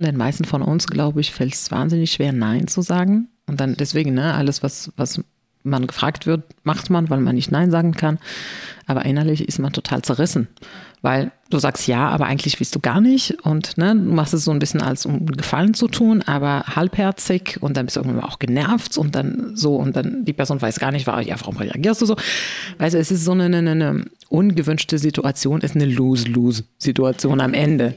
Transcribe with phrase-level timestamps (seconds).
[0.00, 3.28] Den meisten von uns, glaube ich, fällt es wahnsinnig schwer, Nein zu sagen.
[3.46, 5.20] Und dann deswegen, ne, alles, was, was
[5.64, 8.18] man gefragt wird, macht man, weil man nicht Nein sagen kann.
[8.86, 10.48] Aber innerlich ist man total zerrissen,
[11.02, 14.44] weil du sagst ja, aber eigentlich willst du gar nicht und ne, du machst es
[14.44, 18.24] so ein bisschen als um Gefallen zu tun, aber halbherzig und dann bist du irgendwann
[18.24, 22.00] auch genervt und dann so und dann die Person weiß gar nicht, ja, warum reagierst
[22.00, 22.14] du so?
[22.14, 22.22] Du,
[22.78, 27.94] es ist so eine, eine, eine ungewünschte Situation, ist eine Lose-Lose-Situation am Ende.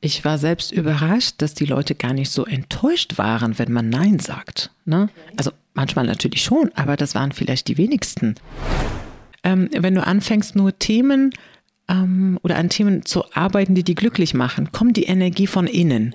[0.00, 4.20] Ich war selbst überrascht, dass die Leute gar nicht so enttäuscht waren, wenn man Nein
[4.20, 4.70] sagt.
[4.84, 5.08] Ne?
[5.36, 8.36] Also manchmal natürlich schon, aber das waren vielleicht die wenigsten.
[9.42, 11.32] Ähm, wenn du anfängst, nur Themen
[11.88, 16.14] ähm, oder an Themen zu arbeiten, die dich glücklich machen, kommt die Energie von innen.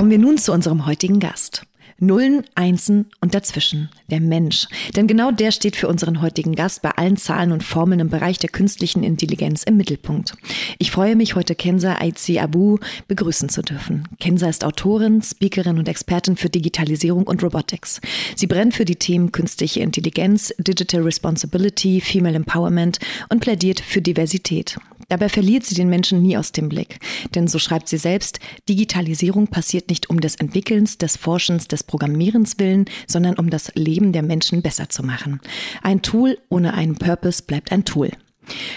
[0.00, 1.66] Kommen wir nun zu unserem heutigen Gast.
[1.98, 3.90] Nullen, Einsen und dazwischen.
[4.10, 4.66] Der Mensch.
[4.96, 8.38] Denn genau der steht für unseren heutigen Gast bei allen Zahlen und Formeln im Bereich
[8.38, 10.34] der künstlichen Intelligenz im Mittelpunkt.
[10.78, 14.08] Ich freue mich, heute Kenza Aizi Abu begrüßen zu dürfen.
[14.18, 18.00] Kenza ist Autorin, Speakerin und Expertin für Digitalisierung und Robotics.
[18.34, 24.76] Sie brennt für die Themen künstliche Intelligenz, Digital Responsibility, Female Empowerment und plädiert für Diversität.
[25.10, 27.00] Dabei verliert sie den Menschen nie aus dem Blick.
[27.34, 28.38] Denn so schreibt sie selbst,
[28.68, 33.99] Digitalisierung passiert nicht um des Entwickelns, des Forschens, des Programmierens willen, sondern um das Leben
[34.12, 35.40] der Menschen besser zu machen.
[35.82, 38.10] Ein Tool ohne einen Purpose bleibt ein Tool.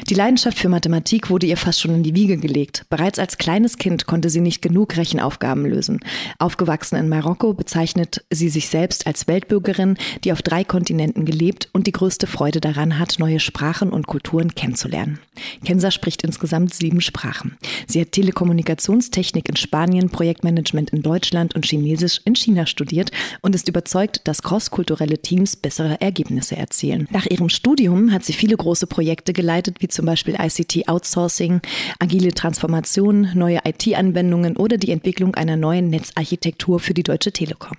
[0.10, 2.86] Die Leidenschaft für Mathematik wurde ihr fast schon in die Wiege gelegt.
[2.90, 6.00] Bereits als kleines Kind konnte sie nicht genug Rechenaufgaben lösen.
[6.40, 11.88] Aufgewachsen in Marokko bezeichnet sie sich selbst als Weltbürgerin, die auf drei Kontinenten gelebt und
[11.88, 15.20] die größte Freude daran hat, neue Sprachen und Kulturen kennenzulernen.
[15.66, 17.58] Kenza spricht insgesamt sieben Sprachen.
[17.88, 23.68] Sie hat Telekommunikationstechnik in Spanien, Projektmanagement in Deutschland und Chinesisch in China studiert und ist
[23.68, 27.08] überzeugt, dass crosskulturelle Teams bessere Ergebnisse erzielen.
[27.10, 31.62] Nach ihrem Studium hat sie viele große Projekte geleitet begleitet, wie zum Beispiel ICT Outsourcing,
[32.00, 37.78] agile Transformation, neue IT-Anwendungen oder die Entwicklung einer neuen Netzarchitektur für die Deutsche Telekom.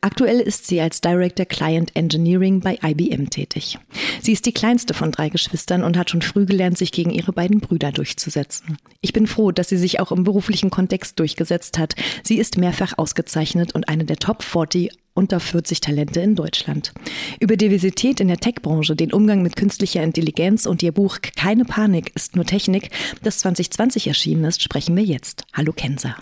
[0.00, 3.78] Aktuell ist sie als Director Client Engineering bei IBM tätig.
[4.22, 7.32] Sie ist die kleinste von drei Geschwistern und hat schon früh gelernt, sich gegen ihre
[7.32, 8.76] beiden Brüder durchzusetzen.
[9.00, 11.94] Ich bin froh, dass sie sich auch im beruflichen Kontext durchgesetzt hat.
[12.22, 16.92] Sie ist mehrfach ausgezeichnet und eine der Top 40 unter 40 Talente in Deutschland.
[17.40, 22.12] Über Diversität in der Tech-Branche, den Umgang mit künstlicher Intelligenz und ihr Buch Keine Panik
[22.14, 22.90] ist nur Technik,
[23.22, 25.44] das 2020 erschienen ist, sprechen wir jetzt.
[25.52, 26.16] Hallo Kenza.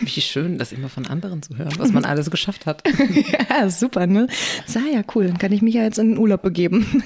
[0.00, 2.82] Wie schön, das immer von anderen zu hören, was man alles geschafft hat.
[3.50, 4.26] ja, super, ne?
[4.66, 7.02] Sei ja cool, dann kann ich mich ja jetzt in den Urlaub begeben.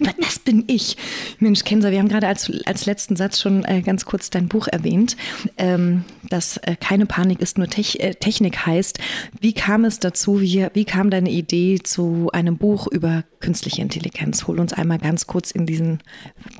[0.18, 0.96] das bin ich.
[1.38, 4.66] Mensch, Kenza, wir haben gerade als, als letzten Satz schon äh, ganz kurz dein Buch
[4.66, 5.18] erwähnt,
[5.58, 8.98] ähm, dass äh, keine Panik ist nur Tech, äh, Technik heißt.
[9.38, 10.40] Wie kam es dazu?
[10.40, 14.46] Wie, wie kam deine Idee zu einem Buch über künstliche Intelligenz?
[14.46, 15.98] Hol uns einmal ganz kurz in diesen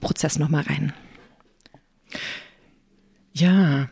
[0.03, 0.93] Prozess nochmal rein.
[3.33, 3.89] Ja,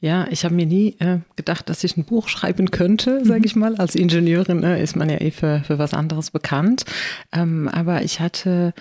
[0.00, 3.56] ja, ich habe mir nie äh, gedacht, dass ich ein Buch schreiben könnte, sage ich
[3.56, 3.76] mal.
[3.76, 6.84] Als Ingenieurin äh, ist man ja eh für, für was anderes bekannt.
[7.32, 8.74] Ähm, aber ich hatte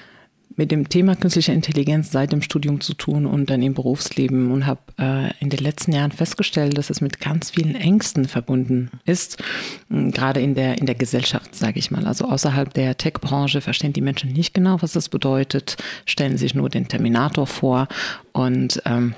[0.55, 4.65] mit dem Thema künstliche Intelligenz seit dem Studium zu tun und dann im Berufsleben und
[4.65, 9.41] habe äh, in den letzten Jahren festgestellt, dass es mit ganz vielen Ängsten verbunden ist,
[9.89, 12.07] gerade in der in der Gesellschaft, sage ich mal.
[12.07, 16.69] Also außerhalb der Tech-Branche verstehen die Menschen nicht genau, was das bedeutet, stellen sich nur
[16.69, 17.87] den Terminator vor
[18.33, 19.13] und ähm,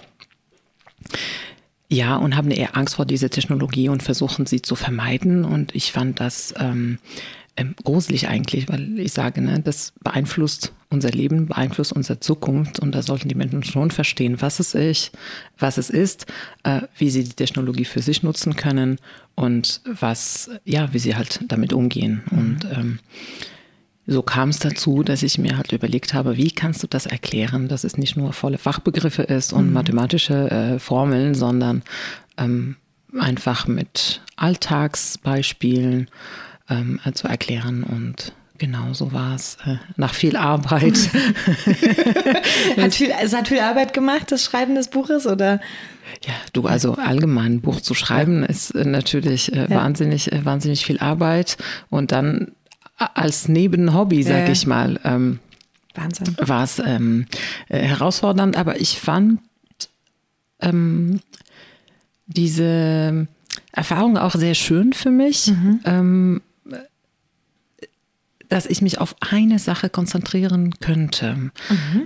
[1.90, 5.44] ja, und haben eher Angst vor dieser Technologie und versuchen sie zu vermeiden.
[5.44, 7.00] Und ich fand das ähm,
[7.58, 12.94] ähm, gruselig eigentlich, weil ich sage, ne, das beeinflusst unser Leben, beeinflusst unsere Zukunft und
[12.94, 15.12] da sollten die Menschen schon verstehen, was es ist,
[15.58, 16.26] was es ist,
[16.64, 18.98] äh, wie sie die Technologie für sich nutzen können
[19.36, 22.24] und was, ja, wie sie halt damit umgehen.
[22.32, 22.38] Mhm.
[22.38, 23.00] Und ähm,
[24.10, 27.68] so kam es dazu, dass ich mir halt überlegt habe, wie kannst du das erklären,
[27.68, 29.74] dass es nicht nur volle Fachbegriffe ist und mhm.
[29.74, 31.84] mathematische äh, Formeln, sondern
[32.38, 32.76] ähm,
[33.18, 36.10] einfach mit Alltagsbeispielen
[36.70, 39.58] ähm, zu erklären und Genau, so war es.
[39.66, 40.98] Äh, nach viel Arbeit.
[42.78, 45.62] hat viel, es hat viel Arbeit gemacht, das Schreiben des Buches, oder?
[46.26, 49.70] Ja, du, also allgemein ein Buch zu schreiben ist äh, natürlich äh, ja.
[49.70, 51.58] wahnsinnig, äh, wahnsinnig viel Arbeit.
[51.90, 52.52] Und dann
[53.00, 54.52] als Nebenhobby, sag ja.
[54.52, 55.40] ich mal, ähm,
[55.96, 56.36] Wahnsinn.
[56.40, 57.26] war es ähm,
[57.68, 58.58] äh, herausfordernd.
[58.58, 59.40] Aber ich fand
[60.60, 61.22] ähm,
[62.28, 63.28] diese
[63.72, 65.48] Erfahrung auch sehr schön für mich.
[65.48, 65.80] Mhm.
[65.86, 66.42] Ähm,
[68.50, 71.52] dass ich mich auf eine Sache konzentrieren könnte.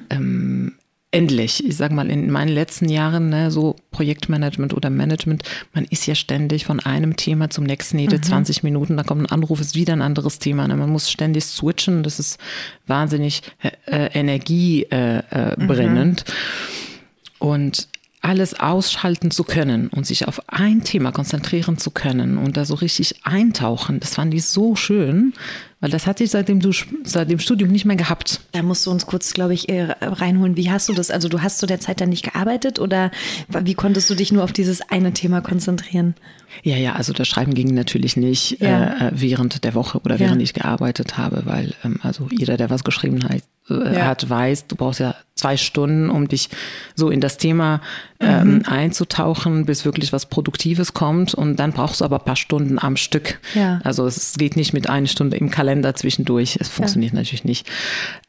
[0.10, 0.74] Mhm.
[1.14, 6.08] Endlich, ich sage mal, in meinen letzten Jahren, ne, so Projektmanagement oder Management, man ist
[6.08, 8.24] ja ständig von einem Thema zum nächsten, jede mhm.
[8.24, 10.68] 20 Minuten, da kommt ein Anruf, ist wieder ein anderes Thema.
[10.68, 10.76] Ne?
[10.76, 12.40] Man muss ständig switchen, das ist
[12.88, 14.92] wahnsinnig äh, äh energiebrennend.
[14.92, 17.48] Äh, äh, mhm.
[17.48, 17.88] Und
[18.24, 22.74] alles ausschalten zu können und sich auf ein Thema konzentrieren zu können und da so
[22.74, 25.34] richtig eintauchen, das fand ich so schön,
[25.82, 26.62] weil das hatte ich seit dem,
[27.04, 28.40] seit dem Studium nicht mehr gehabt.
[28.54, 30.56] Da musst du uns kurz, glaube ich, äh, reinholen.
[30.56, 31.12] Wie hast du das?
[31.12, 33.12] Also du hast zu der Zeit dann nicht gearbeitet oder
[33.50, 36.16] wie konntest du dich nur auf dieses eine Thema konzentrieren?
[36.62, 39.10] Ja, ja, also das Schreiben ging natürlich nicht ja.
[39.10, 40.44] äh, während der Woche oder während ja.
[40.44, 44.06] ich gearbeitet habe, weil ähm, also jeder, der was geschrieben hat, äh, ja.
[44.06, 46.50] hat, weiß, du brauchst ja zwei Stunden, um dich
[46.96, 47.82] so in das Thema
[48.20, 48.62] ähm, mhm.
[48.66, 51.34] einzutauchen, bis wirklich was Produktives kommt.
[51.34, 53.40] Und dann brauchst du aber ein paar Stunden am Stück.
[53.54, 53.80] Ja.
[53.84, 56.58] Also es geht nicht mit einer Stunde im Kalender zwischendurch.
[56.60, 57.20] Es funktioniert ja.
[57.20, 57.70] natürlich nicht.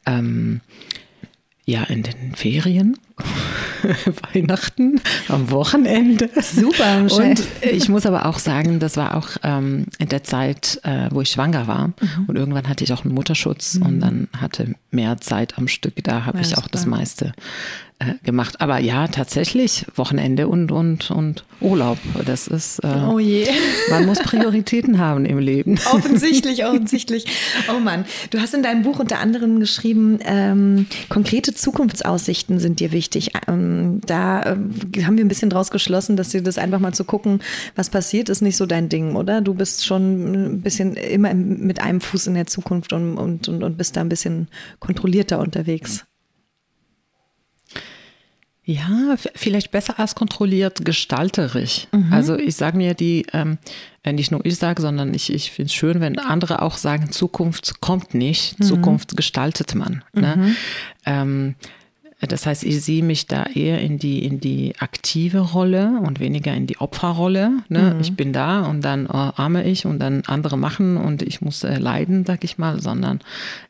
[0.05, 0.61] Ähm,
[1.65, 2.97] ja, in den Ferien,
[4.33, 6.29] Weihnachten, am Wochenende.
[6.41, 7.07] Super.
[7.11, 11.21] Und ich muss aber auch sagen, das war auch ähm, in der Zeit, äh, wo
[11.21, 11.87] ich schwanger war.
[11.87, 12.25] Mhm.
[12.27, 13.85] Und irgendwann hatte ich auch einen Mutterschutz mhm.
[13.85, 16.03] und dann hatte mehr Zeit am Stück.
[16.03, 16.69] Da habe ja, ich auch super.
[16.71, 17.33] das meiste
[17.99, 18.59] äh, gemacht.
[18.59, 21.97] Aber ja, tatsächlich Wochenende und, und, und Urlaub.
[22.25, 23.47] Das ist, äh, oh je.
[23.89, 25.79] man muss Prioritäten haben im Leben.
[25.93, 27.25] Offensichtlich, offensichtlich.
[27.73, 28.03] Oh Mann.
[28.31, 33.31] Du hast in deinem Buch unter anderem geschrieben, ähm, konkrete Zukunftsaussichten sind dir wichtig.
[33.47, 37.05] Ähm, da äh, haben wir ein bisschen draus geschlossen, dass dir das einfach mal zu
[37.05, 37.39] gucken,
[37.77, 39.39] was passiert, ist nicht so dein Ding, oder?
[39.39, 43.63] Du bist schon ein bisschen immer mit einem Fuß in der Zukunft und, und, und,
[43.63, 44.49] und bist da ein bisschen
[44.79, 46.05] kontrollierter unterwegs.
[48.67, 51.87] Ja, vielleicht besser als kontrolliert, gestalterisch.
[51.91, 52.11] Mhm.
[52.11, 53.59] Also ich sage mir die, ähm,
[54.03, 57.11] äh, nicht nur ich sage, sondern ich, ich finde es schön, wenn andere auch sagen,
[57.11, 58.63] Zukunft kommt nicht, mhm.
[58.63, 60.03] Zukunft gestaltet man.
[60.13, 60.35] Ne?
[60.35, 60.55] Mhm.
[61.05, 61.55] Ähm,
[62.21, 66.53] das heißt, ich sehe mich da eher in die, in die aktive Rolle und weniger
[66.55, 67.51] in die Opferrolle.
[67.69, 67.93] Ne?
[67.93, 68.01] Mhm.
[68.01, 71.63] Ich bin da und dann oh, arme ich und dann andere machen und ich muss
[71.63, 73.19] äh, leiden, sag ich mal, sondern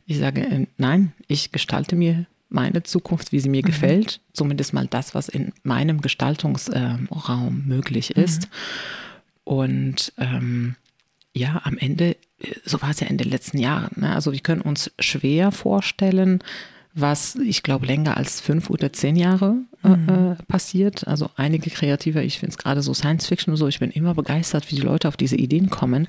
[0.06, 3.66] ich sage, äh, nein, ich gestalte mir meine Zukunft, wie sie mir mhm.
[3.66, 8.22] gefällt, zumindest mal das, was in meinem Gestaltungsraum äh, möglich mhm.
[8.22, 8.42] ist.
[8.42, 8.48] Mhm.
[9.44, 10.76] Und ähm,
[11.32, 12.16] ja, am Ende,
[12.64, 14.00] so war es ja in den letzten Jahren.
[14.00, 14.14] Ne?
[14.14, 16.42] Also wir können uns schwer vorstellen,
[16.94, 20.08] was ich glaube länger als fünf oder zehn Jahre äh, mhm.
[20.08, 21.06] äh, passiert.
[21.06, 24.14] Also einige Kreative, ich finde es gerade so Science Fiction und so, ich bin immer
[24.14, 26.08] begeistert, wie die Leute auf diese Ideen kommen.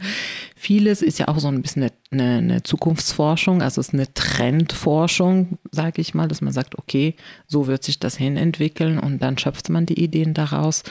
[0.56, 4.14] Vieles ist ja auch so ein bisschen eine, eine, eine Zukunftsforschung, also es ist eine
[4.14, 7.16] Trendforschung, sage ich mal, dass man sagt, okay,
[7.48, 10.84] so wird sich das hinentwickeln und dann schöpft man die Ideen daraus.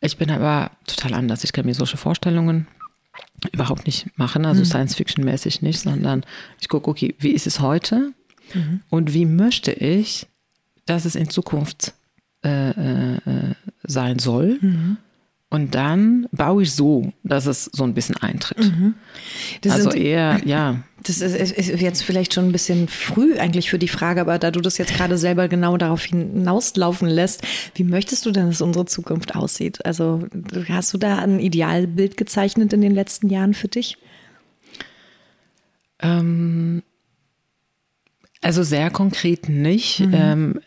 [0.00, 1.44] Ich bin aber total anders.
[1.44, 2.66] Ich kann mir solche Vorstellungen
[3.52, 4.66] überhaupt nicht machen, also mhm.
[4.66, 6.24] Science-Fiction-mäßig nicht, sondern
[6.60, 8.12] ich gucke, okay, wie ist es heute?
[8.52, 8.80] Mhm.
[8.90, 10.26] Und wie möchte ich,
[10.86, 11.94] dass es in Zukunft
[12.44, 13.18] äh, äh,
[13.84, 14.58] sein soll?
[14.60, 14.96] Mhm.
[15.54, 18.58] Und dann baue ich so, dass es so ein bisschen eintritt.
[18.58, 18.94] Mhm.
[19.64, 20.82] also sind, eher, ja.
[21.04, 24.50] Das ist, ist, jetzt vielleicht schon ein bisschen früh eigentlich für die Frage, aber da
[24.50, 27.42] du das jetzt gerade selber genau darauf hinauslaufen lässt,
[27.76, 29.86] wie möchtest du denn, dass unsere Zukunft aussieht?
[29.86, 30.26] Also
[30.68, 33.96] hast du da ein Idealbild gezeichnet in den letzten Jahren für dich?
[36.00, 36.82] Ähm,
[38.40, 40.00] also sehr konkret nicht.
[40.00, 40.12] Mhm.
[40.12, 40.60] Ähm,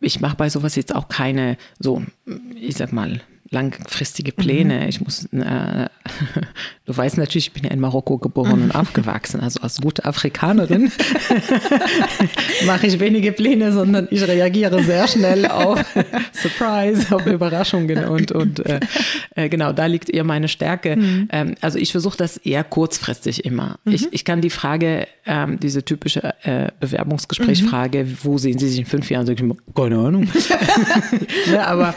[0.00, 2.02] ich mache bei sowas jetzt auch keine so,
[2.54, 3.20] ich sag mal,
[3.54, 4.80] langfristige Pläne.
[4.80, 4.88] Mhm.
[4.88, 5.88] Ich muss, äh,
[6.84, 9.40] du weißt natürlich, ich bin ja in Marokko geboren und aufgewachsen.
[9.40, 10.92] Also als gute Afrikanerin
[12.66, 15.82] mache ich wenige Pläne, sondern ich reagiere sehr schnell auf
[16.32, 18.80] Surprise, auf Überraschungen und, und äh,
[19.36, 20.96] äh, genau, da liegt eher meine Stärke.
[20.96, 21.28] Mhm.
[21.30, 23.78] Ähm, also ich versuche das eher kurzfristig immer.
[23.84, 23.94] Mhm.
[23.94, 28.18] Ich, ich kann die Frage, ähm, diese typische äh, Bewerbungsgesprächfrage, mhm.
[28.24, 29.26] wo sehen Sie sich in fünf Jahren?
[29.26, 30.28] Sag ich immer, keine Ahnung.
[31.52, 31.94] ja, aber,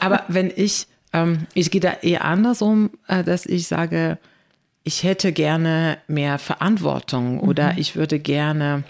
[0.00, 4.18] aber wenn ich ähm, ich gehe da eher anders um, äh, dass ich sage,
[4.84, 7.40] ich hätte gerne mehr Verantwortung mhm.
[7.40, 8.84] oder ich würde gerne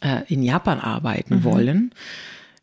[0.00, 1.44] äh, in Japan arbeiten mhm.
[1.44, 1.94] wollen.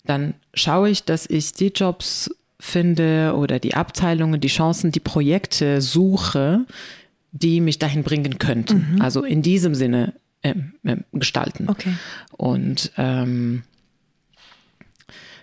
[0.05, 5.81] Dann schaue ich, dass ich die Jobs finde oder die Abteilungen, die Chancen, die Projekte
[5.81, 6.65] suche,
[7.31, 8.95] die mich dahin bringen könnten.
[8.95, 9.01] Mhm.
[9.01, 11.69] Also in diesem Sinne ähm, ähm, gestalten.
[11.69, 11.93] Okay.
[12.31, 13.63] Und ähm,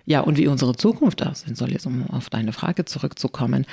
[0.07, 3.67] ja, und wie unsere Zukunft aussehen soll, jetzt um auf deine Frage zurückzukommen.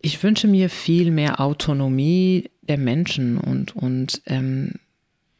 [0.00, 4.74] Ich wünsche mir viel mehr Autonomie der Menschen und, und ähm,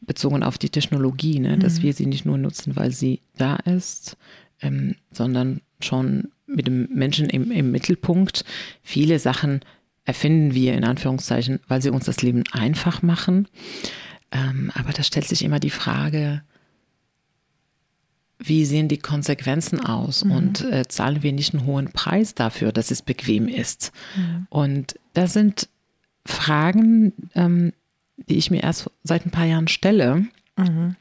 [0.01, 1.57] bezogen auf die Technologie, ne?
[1.57, 1.83] dass mhm.
[1.83, 4.17] wir sie nicht nur nutzen, weil sie da ist,
[4.61, 8.43] ähm, sondern schon mit dem Menschen im, im Mittelpunkt.
[8.83, 9.61] Viele Sachen
[10.03, 13.47] erfinden wir in Anführungszeichen, weil sie uns das Leben einfach machen.
[14.31, 16.43] Ähm, aber da stellt sich immer die Frage,
[18.43, 20.31] wie sehen die Konsequenzen aus mhm.
[20.31, 23.91] und äh, zahlen wir nicht einen hohen Preis dafür, dass es bequem ist?
[24.15, 24.47] Mhm.
[24.49, 25.69] Und das sind
[26.25, 27.73] Fragen, ähm,
[28.29, 30.25] die ich mir erst seit ein paar Jahren stelle.
[30.57, 30.95] Mhm.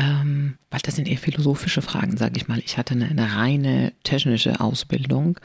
[0.00, 2.60] Ähm, weil das sind eher philosophische Fragen, sage ich mal.
[2.64, 5.40] Ich hatte eine, eine, reine technische Ausbildung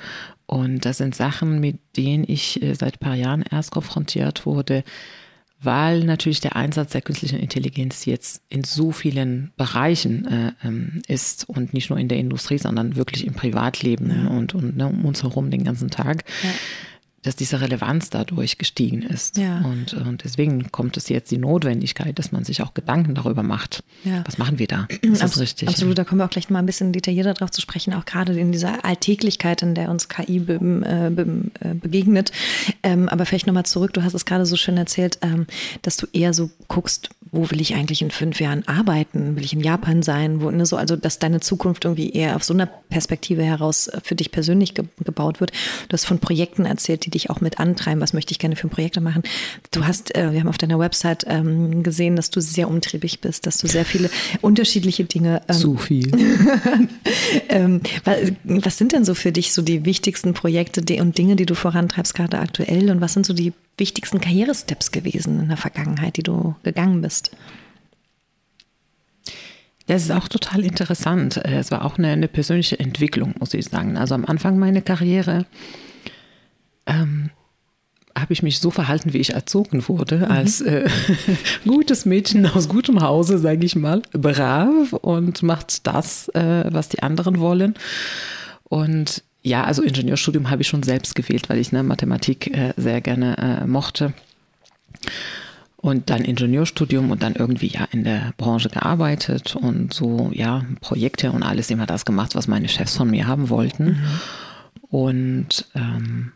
[0.46, 4.84] und das sind Sachen, mit denen ich äh, seit ein paar Jahren erst konfrontiert wurde,
[5.64, 11.48] weil natürlich der Einsatz der künstlichen Intelligenz jetzt in so vielen Bereichen äh, ähm, ist
[11.50, 14.30] und nicht nur in der Industrie, sondern wirklich im Privatleben ja.
[14.30, 16.24] und, und ne, um uns herum den ganzen Tag.
[16.44, 16.50] Ja
[17.24, 19.38] dass diese Relevanz dadurch gestiegen ist.
[19.38, 19.62] Ja.
[19.62, 23.84] Und, und deswegen kommt es jetzt die Notwendigkeit, dass man sich auch Gedanken darüber macht.
[24.04, 24.24] Ja.
[24.26, 24.88] Was machen wir da?
[25.02, 25.70] Ist das richtig?
[25.70, 28.38] Absolut, da kommen wir auch gleich mal ein bisschen detaillierter darauf zu sprechen, auch gerade
[28.38, 32.32] in dieser Alltäglichkeit, in der uns KI be äh, be äh, begegnet.
[32.84, 35.48] Ähm, aber vielleicht nochmal zurück, du hast es gerade so schön erzählt, ähm,
[35.82, 39.36] dass du eher so guckst, wo will ich eigentlich in fünf Jahren arbeiten?
[39.36, 40.40] Will ich in Japan sein?
[40.40, 44.16] Wo, ne, so, also, dass deine Zukunft irgendwie eher auf so einer Perspektive heraus für
[44.16, 45.52] dich persönlich ge gebaut wird.
[45.90, 48.02] Du hast von Projekten erzählt, die dich auch mit antreiben.
[48.02, 49.24] Was möchte ich gerne für Projekte machen?
[49.72, 53.48] Du hast, äh, wir haben auf deiner Website ähm, gesehen, dass du sehr umtriebig bist,
[53.48, 54.12] dass du sehr viele
[54.42, 55.42] unterschiedliche Dinge.
[55.48, 56.12] Ähm, Zu viel.
[57.50, 61.48] ähm, was, was sind denn so für dich so die wichtigsten Projekte und Dinge, die
[61.48, 62.92] du vorantreibst gerade aktuell?
[62.92, 67.36] Und was sind so die wichtigsten Karrieresteps gewesen in der Vergangenheit, die du gegangen bist?
[69.88, 71.38] Das ist auch total interessant.
[71.38, 73.98] Es war auch eine, eine, persönliche Entwicklung, muss ich sagen.
[73.98, 75.46] Also am Anfang meiner Karriere
[76.86, 77.32] ähm,
[78.18, 80.24] habe ich mich so verhalten, wie ich erzogen wurde, mhm.
[80.26, 80.88] als äh,
[81.68, 87.04] gutes Mädchen aus gutem Hause, sage ich mal, brav und macht das, äh, was die
[87.04, 87.74] anderen wollen.
[88.64, 93.02] Und ja, also Ingenieurstudium habe ich schon selbst gewählt, weil ich ne, Mathematik äh, sehr
[93.02, 94.14] gerne äh, mochte.
[95.76, 101.34] Und dann Ingenieurstudium und dann irgendwie ja in der Branche gearbeitet und so, ja, Projekte
[101.34, 103.86] und alles immer das gemacht, was meine Chefs von mir haben wollten.
[103.86, 104.88] Mhm.
[104.90, 106.32] Und ähm,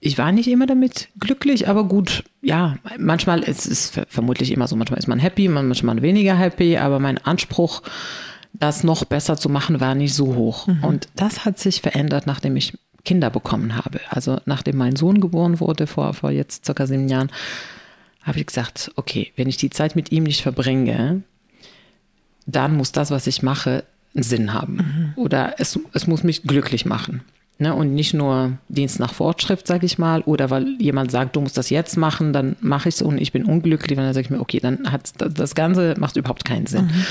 [0.00, 4.74] ich war nicht immer damit glücklich, aber gut, ja, manchmal ist es vermutlich immer so,
[4.74, 7.82] manchmal ist man happy, manchmal weniger happy, aber mein Anspruch
[8.58, 10.66] das noch besser zu machen, war nicht so hoch.
[10.66, 10.84] Mhm.
[10.84, 14.00] Und das hat sich verändert, nachdem ich Kinder bekommen habe.
[14.10, 17.30] Also nachdem mein Sohn geboren wurde, vor, vor jetzt circa sieben Jahren,
[18.22, 21.22] habe ich gesagt, okay, wenn ich die Zeit mit ihm nicht verbringe,
[22.46, 23.84] dann muss das, was ich mache,
[24.14, 24.74] einen Sinn haben.
[24.76, 25.12] Mhm.
[25.16, 27.22] Oder es, es muss mich glücklich machen.
[27.58, 31.40] Ne, und nicht nur Dienst nach Fortschrift, sage ich mal, oder weil jemand sagt, du
[31.40, 34.26] musst das jetzt machen, dann mache ich es und ich bin unglücklich, und dann sage
[34.26, 36.84] ich mir, okay, dann hat das Ganze macht überhaupt keinen Sinn.
[36.84, 37.06] Mhm.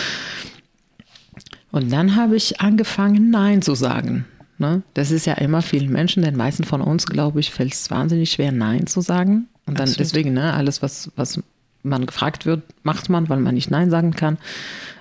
[1.76, 4.24] Und dann habe ich angefangen, Nein zu sagen.
[4.58, 4.82] Ne?
[4.94, 8.32] Das ist ja immer vielen Menschen, den meisten von uns, glaube ich, fällt es wahnsinnig
[8.32, 9.50] schwer, Nein zu sagen.
[9.66, 10.00] Und dann Absolut.
[10.00, 11.42] deswegen, ne, alles, was, was
[11.86, 14.38] man gefragt wird, macht man, weil man nicht Nein sagen kann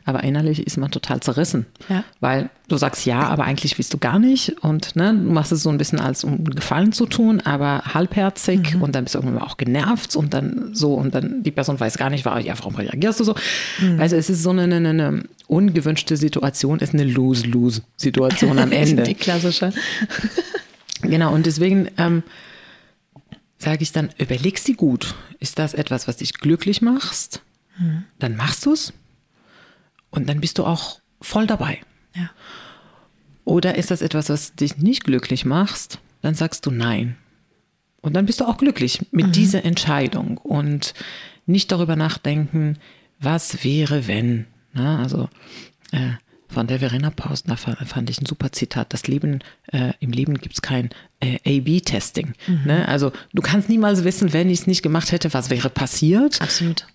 [0.06, 1.64] aber innerlich ist man total zerrissen.
[1.88, 2.04] Ja.
[2.20, 5.62] Weil du sagst ja, aber eigentlich willst du gar nicht und ne, du machst es
[5.62, 8.82] so ein bisschen als um Gefallen zu tun, aber halbherzig mhm.
[8.82, 11.96] und dann bist du irgendwann auch genervt und dann so und dann die Person weiß
[11.96, 13.34] gar nicht, ja, warum reagierst du so?
[13.80, 13.98] Mhm.
[13.98, 19.04] Also es ist so eine, eine, eine ungewünschte Situation, ist eine Lose-Lose-Situation am Ende.
[19.04, 19.72] die klassische.
[21.00, 22.22] genau, und deswegen ähm,
[23.58, 25.14] sage ich dann, überleg sie gut.
[25.38, 27.42] Ist das etwas, was dich glücklich machst?
[27.78, 28.04] Mhm.
[28.18, 28.92] Dann machst du es.
[30.10, 31.80] Und dann bist du auch voll dabei.
[32.14, 32.30] Ja.
[33.44, 35.98] Oder ist das etwas, was dich nicht glücklich macht?
[36.22, 37.16] Dann sagst du nein.
[38.00, 39.32] Und dann bist du auch glücklich mit mhm.
[39.32, 40.94] dieser Entscheidung und
[41.46, 42.78] nicht darüber nachdenken,
[43.18, 44.46] was wäre, wenn.
[44.72, 45.28] Na, also
[45.92, 46.12] äh,
[46.54, 48.92] von der Verena Pausner fand ich ein super Zitat.
[48.92, 49.40] Das Leben,
[49.72, 52.32] äh, im Leben gibt es kein äh, A-B-Testing.
[52.46, 52.60] Mhm.
[52.64, 52.88] Ne?
[52.88, 56.40] Also du kannst niemals wissen, wenn ich es nicht gemacht hätte, was wäre passiert.
[56.40, 56.86] Absolut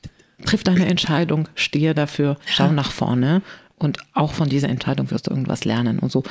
[0.45, 2.71] triff deine Entscheidung, stehe dafür, schau ja.
[2.71, 3.41] nach vorne
[3.77, 6.23] und auch von dieser Entscheidung wirst du irgendwas lernen und so.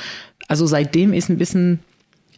[0.49, 1.81] Also seitdem ist ein bisschen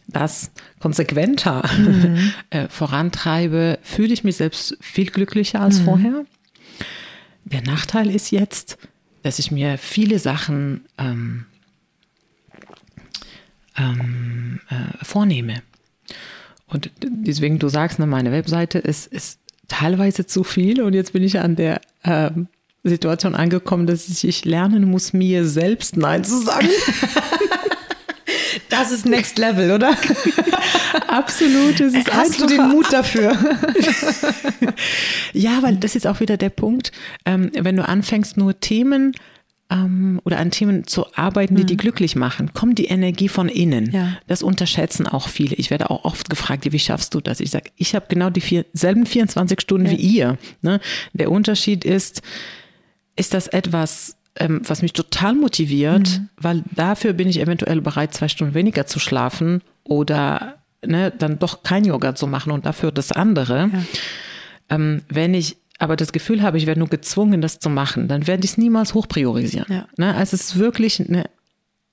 [0.07, 2.33] das konsequenter mhm.
[2.49, 5.85] äh, vorantreibe, fühle ich mich selbst viel glücklicher als mhm.
[5.85, 6.25] vorher.
[7.45, 8.77] Der Nachteil ist jetzt,
[9.23, 11.45] dass ich mir viele Sachen ähm,
[13.77, 15.61] ähm, äh, vornehme.
[16.67, 21.23] Und deswegen, du sagst, ne, meine Webseite ist, ist teilweise zu viel und jetzt bin
[21.23, 22.47] ich an der ähm,
[22.83, 26.67] Situation angekommen, dass ich lernen muss, mir selbst Nein zu sagen.
[28.71, 29.95] Das ist Next Level, oder?
[31.07, 31.79] Absolut.
[31.79, 33.37] Es ist Hast du den Mut dafür?
[35.33, 36.91] ja, weil das ist auch wieder der Punkt,
[37.25, 39.13] ähm, wenn du anfängst, nur Themen
[39.69, 41.67] ähm, oder an Themen zu arbeiten, die mhm.
[41.67, 43.91] die glücklich machen, kommt die Energie von innen.
[43.91, 44.17] Ja.
[44.27, 45.55] Das unterschätzen auch viele.
[45.55, 47.39] Ich werde auch oft gefragt, wie schaffst du das?
[47.39, 49.91] Ich sage, ich habe genau die vier, selben 24 Stunden ja.
[49.91, 50.37] wie ihr.
[50.61, 50.79] Ne?
[51.13, 52.21] Der Unterschied ist,
[53.15, 56.29] ist das etwas, ähm, was mich total motiviert, mhm.
[56.37, 61.63] weil dafür bin ich eventuell bereit, zwei Stunden weniger zu schlafen oder ne, dann doch
[61.63, 63.69] kein Yoga zu machen und dafür das andere.
[63.71, 63.83] Ja.
[64.69, 68.27] Ähm, wenn ich aber das Gefühl habe, ich werde nur gezwungen, das zu machen, dann
[68.27, 69.73] werde ich es niemals hochpriorisieren.
[69.73, 69.87] Ja.
[69.97, 70.15] Ne?
[70.15, 71.25] Also es ist wirklich eine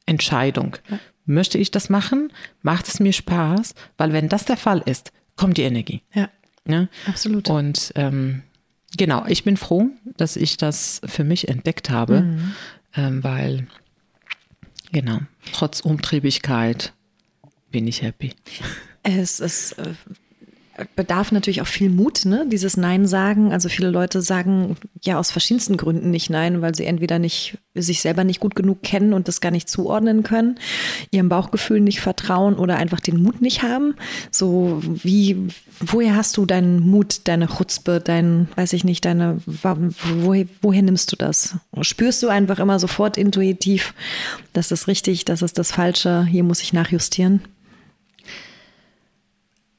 [0.06, 0.76] Entscheidung.
[0.90, 0.98] Ja.
[1.24, 2.32] Möchte ich das machen?
[2.62, 3.74] Macht es mir Spaß?
[3.96, 6.02] Weil wenn das der Fall ist, kommt die Energie.
[6.14, 6.28] Ja,
[6.64, 6.88] ne?
[7.06, 7.48] absolut.
[7.48, 8.42] Und ähm,
[8.96, 12.54] genau, ich bin froh, dass ich das für mich entdeckt habe, mhm.
[12.94, 13.66] ähm, weil
[14.92, 15.20] genau,
[15.52, 16.92] trotz Umtriebigkeit
[17.70, 18.32] bin ich happy.
[19.02, 19.94] Es ist äh,
[20.94, 22.46] bedarf natürlich auch viel Mut, ne?
[22.50, 23.52] dieses Nein sagen.
[23.52, 28.00] Also viele Leute sagen ja aus verschiedensten Gründen nicht Nein, weil sie entweder nicht sich
[28.00, 30.58] selber nicht gut genug kennen und das gar nicht zuordnen können,
[31.10, 33.94] ihrem Bauchgefühl nicht vertrauen oder einfach den Mut nicht haben.
[34.30, 35.48] So wie,
[35.80, 41.12] woher hast du deinen Mut, deine Chutzpe, dein, weiß ich nicht, deine, woher, woher nimmst
[41.12, 41.56] du das?
[41.82, 43.94] Spürst du einfach immer sofort intuitiv,
[44.52, 47.42] das ist richtig, das ist das Falsche, hier muss ich nachjustieren?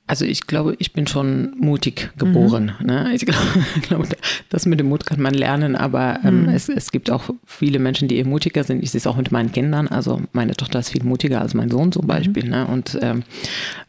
[0.10, 2.74] Also ich glaube, ich bin schon mutig geboren.
[2.80, 2.86] Mhm.
[2.88, 3.14] Ne?
[3.14, 4.08] Ich glaube,
[4.50, 6.50] das mit dem Mut kann man lernen, aber ähm, mhm.
[6.50, 8.82] es, es gibt auch viele Menschen, die eher mutiger sind.
[8.82, 9.88] Ich sehe es auch mit meinen Kindern.
[9.88, 12.08] Also meine Tochter ist viel mutiger als mein Sohn zum mhm.
[12.08, 12.44] Beispiel.
[12.46, 12.50] Mhm.
[12.50, 12.66] Ne?
[12.66, 13.22] Und ähm,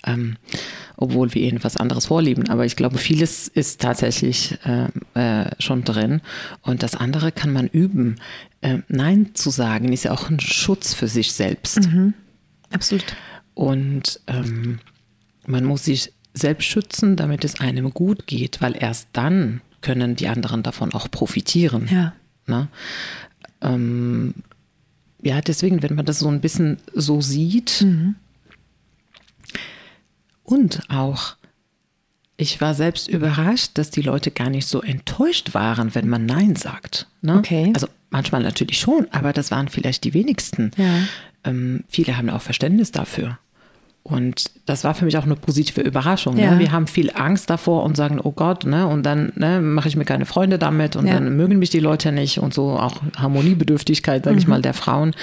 [0.06, 0.36] ähm,
[0.98, 2.50] obwohl wir ihnen was anderes vorlieben.
[2.50, 6.20] Aber ich glaube, vieles ist tatsächlich äh, äh, schon drin.
[6.60, 8.16] Und das andere kann man üben.
[8.60, 11.90] Äh, Nein zu sagen ist ja auch ein Schutz für sich selbst.
[11.90, 12.12] Mhm.
[12.70, 13.06] Absolut.
[13.54, 14.80] Und ähm,
[15.46, 20.28] man muss sich selbst schützen, damit es einem gut geht, weil erst dann können die
[20.28, 21.88] anderen davon auch profitieren.
[21.90, 22.12] Ja.
[22.46, 22.68] Ne?
[23.60, 24.34] Ähm,
[25.22, 28.14] ja, deswegen, wenn man das so ein bisschen so sieht mhm.
[30.44, 31.36] und auch,
[32.36, 36.56] ich war selbst überrascht, dass die Leute gar nicht so enttäuscht waren, wenn man Nein
[36.56, 37.06] sagt.
[37.20, 37.36] Ne?
[37.36, 37.70] Okay.
[37.74, 40.70] Also manchmal natürlich schon, aber das waren vielleicht die wenigsten.
[40.76, 41.02] Ja.
[41.44, 43.38] Ähm, viele haben auch Verständnis dafür.
[44.02, 46.34] Und das war für mich auch eine positive Überraschung.
[46.34, 46.42] Ne?
[46.42, 46.50] Ja.
[46.52, 46.58] Ne?
[46.58, 48.86] Wir haben viel Angst davor und sagen, oh Gott, ne?
[48.86, 51.14] und dann ne, mache ich mir keine Freunde damit und ja.
[51.14, 54.40] dann mögen mich die Leute nicht und so auch Harmoniebedürftigkeit, sage mhm.
[54.40, 55.14] ich mal, der Frauen.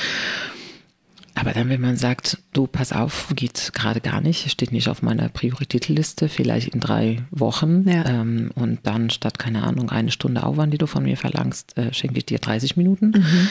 [1.33, 5.03] Aber dann, wenn man sagt, du, pass auf, geht gerade gar nicht, steht nicht auf
[5.03, 7.87] meiner Prioritätenliste, vielleicht in drei Wochen.
[7.87, 8.05] Ja.
[8.05, 11.93] Ähm, und dann statt, keine Ahnung, eine Stunde Aufwand, die du von mir verlangst, äh,
[11.93, 13.13] schenke ich dir 30 Minuten.
[13.15, 13.49] Mhm.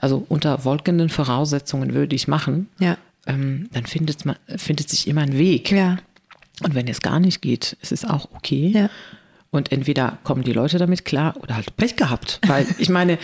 [0.00, 2.68] Also unter wolkenden Voraussetzungen würde ich machen.
[2.78, 5.70] Ja ähm, dann findet, man, findet sich immer ein Weg.
[5.70, 5.98] Ja.
[6.62, 8.72] Und wenn es gar nicht geht, ist es auch okay.
[8.74, 8.90] Ja.
[9.50, 12.40] Und entweder kommen die Leute damit klar oder halt Pech gehabt.
[12.46, 13.18] Weil ich meine,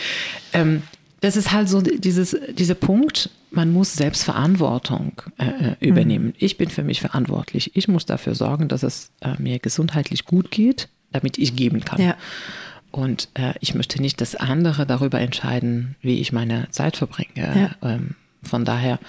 [0.53, 0.83] ähm,
[1.21, 6.27] das ist halt so dieses, dieser Punkt, man muss Selbstverantwortung äh, äh, übernehmen.
[6.27, 6.33] Mhm.
[6.37, 7.75] Ich bin für mich verantwortlich.
[7.75, 12.01] Ich muss dafür sorgen, dass es äh, mir gesundheitlich gut geht, damit ich geben kann.
[12.01, 12.15] Ja.
[12.91, 17.75] Und äh, ich möchte nicht, dass andere darüber entscheiden, wie ich meine Zeit verbringe.
[17.81, 17.89] Ja.
[17.89, 18.99] Ähm, von daher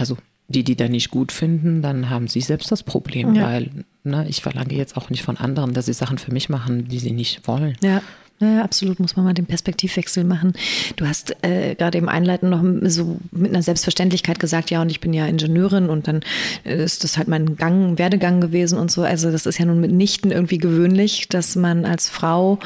[0.00, 0.16] also
[0.48, 3.44] die, die da nicht gut finden, dann haben sie selbst das Problem, ja.
[3.44, 3.70] weil
[4.02, 6.98] ne, ich verlange jetzt auch nicht von anderen, dass sie Sachen für mich machen, die
[6.98, 7.76] sie nicht wollen.
[7.82, 8.02] Ja.
[8.42, 10.54] Ja, absolut muss man mal den Perspektivwechsel machen.
[10.96, 15.00] Du hast äh, gerade im Einleiten noch so mit einer Selbstverständlichkeit gesagt, ja, und ich
[15.00, 16.20] bin ja Ingenieurin und dann
[16.64, 19.02] ist das halt mein Gang, Werdegang gewesen und so.
[19.02, 22.58] Also das ist ja nun mitnichten irgendwie gewöhnlich, dass man als Frau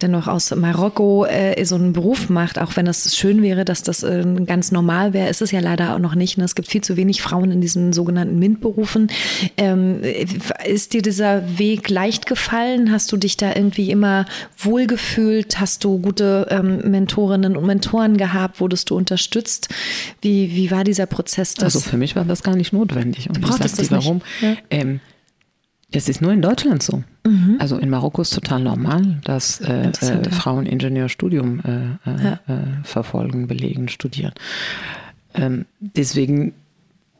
[0.00, 3.84] dann noch aus Marokko äh, so einen Beruf macht, auch wenn es schön wäre, dass
[3.84, 5.28] das äh, ganz normal wäre.
[5.28, 6.38] Ist es ja leider auch noch nicht.
[6.38, 6.44] Ne?
[6.44, 9.06] Es gibt viel zu wenig Frauen in diesen sogenannten MINT-Berufen.
[9.56, 10.00] Ähm,
[10.66, 12.90] ist dir dieser Weg leicht gefallen?
[12.90, 14.26] Hast du dich da irgendwie immer
[14.58, 15.19] wohlgefühlt?
[15.20, 15.60] Gefühlt?
[15.60, 18.60] Hast du gute ähm, Mentorinnen und Mentoren gehabt?
[18.60, 19.68] Wurdest du unterstützt?
[20.20, 21.54] Wie, wie war dieser Prozess?
[21.60, 23.28] also für mich war das gar nicht notwendig.
[23.28, 24.22] Und du ich sag dir, warum.
[24.40, 24.56] Ja.
[24.70, 25.00] Ähm,
[25.92, 27.02] das ist nur in Deutschland so.
[27.26, 27.56] Mhm.
[27.58, 32.32] Also in Marokko ist total normal, dass äh, äh, Frauen Ingenieurstudium äh, äh, ja.
[32.46, 34.32] Äh, verfolgen, belegen, studieren.
[35.34, 36.54] Ähm, deswegen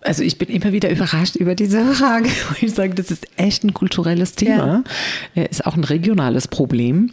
[0.02, 2.30] also ich bin immer wieder überrascht über diese Frage.
[2.62, 4.82] Ich sage, das ist echt ein kulturelles Thema.
[5.34, 5.42] Ja.
[5.42, 7.10] Ist auch ein regionales Problem.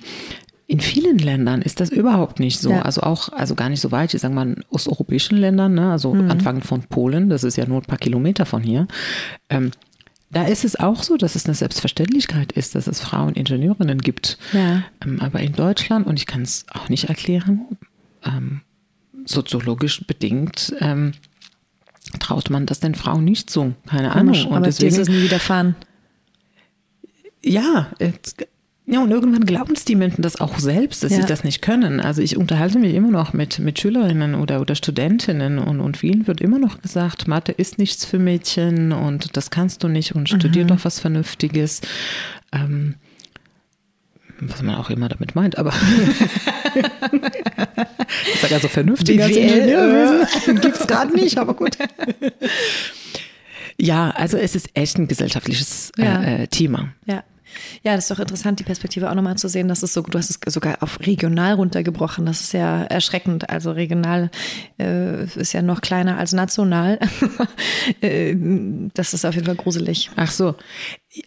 [0.70, 2.72] In vielen Ländern ist das überhaupt nicht so.
[2.72, 2.82] Ja.
[2.82, 5.92] Also auch, also gar nicht so weit, ich sage mal in osteuropäischen Ländern, ne?
[5.92, 6.30] also Mhm.
[6.30, 8.86] anfangen von Polen, das ist ja nur ein paar Kilometer von hier.
[9.50, 9.72] Ähm,
[10.30, 14.38] da ist es auch so, dass es eine Selbstverständlichkeit ist, dass es Frauen Ingenieurinnen gibt.
[14.52, 14.84] Ja.
[15.06, 17.62] Ähm, aber in Deutschland, und ich kann es auch nicht erklären,
[18.26, 18.60] ähm,
[19.26, 21.14] soziologisch bedingt, ähm,
[22.20, 23.74] traut man das den Frauen nicht zu.
[23.86, 24.56] Keine Komisch, Ahnung.
[24.58, 25.76] aber dir ist es nie widerfahren.
[27.44, 28.36] Ja, es-
[28.90, 31.22] ja, und irgendwann glauben es die Menschen das auch selbst, dass Ja.
[31.22, 32.00] sie das nicht können.
[32.00, 36.26] Also ich unterhalte mich immer noch mit, mit Schülerinnen oder, oder Studentinnen und, und vielen
[36.26, 40.30] wird immer noch gesagt, Mathe ist nichts für Mädchen und das kannst du nicht und
[40.30, 40.68] studier Mhm.
[40.70, 41.82] doch was Vernünftiges.
[42.54, 42.96] Ähm,
[44.40, 45.74] was man auch immer damit meint, aber
[48.34, 51.78] ich sage also vernünftig als Ingenieurwesen gibt es gerade nicht, aber gut.
[53.80, 56.24] Ja, also es ist echt ein gesellschaftliches Ja.
[56.24, 56.90] äh, äh, Thema.
[57.06, 57.24] Ja.
[57.84, 60.18] Ja, das ist doch interessant, die Perspektive auch nochmal zu sehen, dass es so, du
[60.18, 62.26] hast es sogar auf regional runtergebrochen.
[62.26, 63.50] Das ist ja erschreckend.
[63.50, 64.30] Also regional
[64.80, 67.00] äh, ist ja noch kleiner als national.
[68.02, 68.36] Äh,
[68.94, 70.12] das ist auf jeden Fall gruselig.
[70.16, 70.56] Ach so.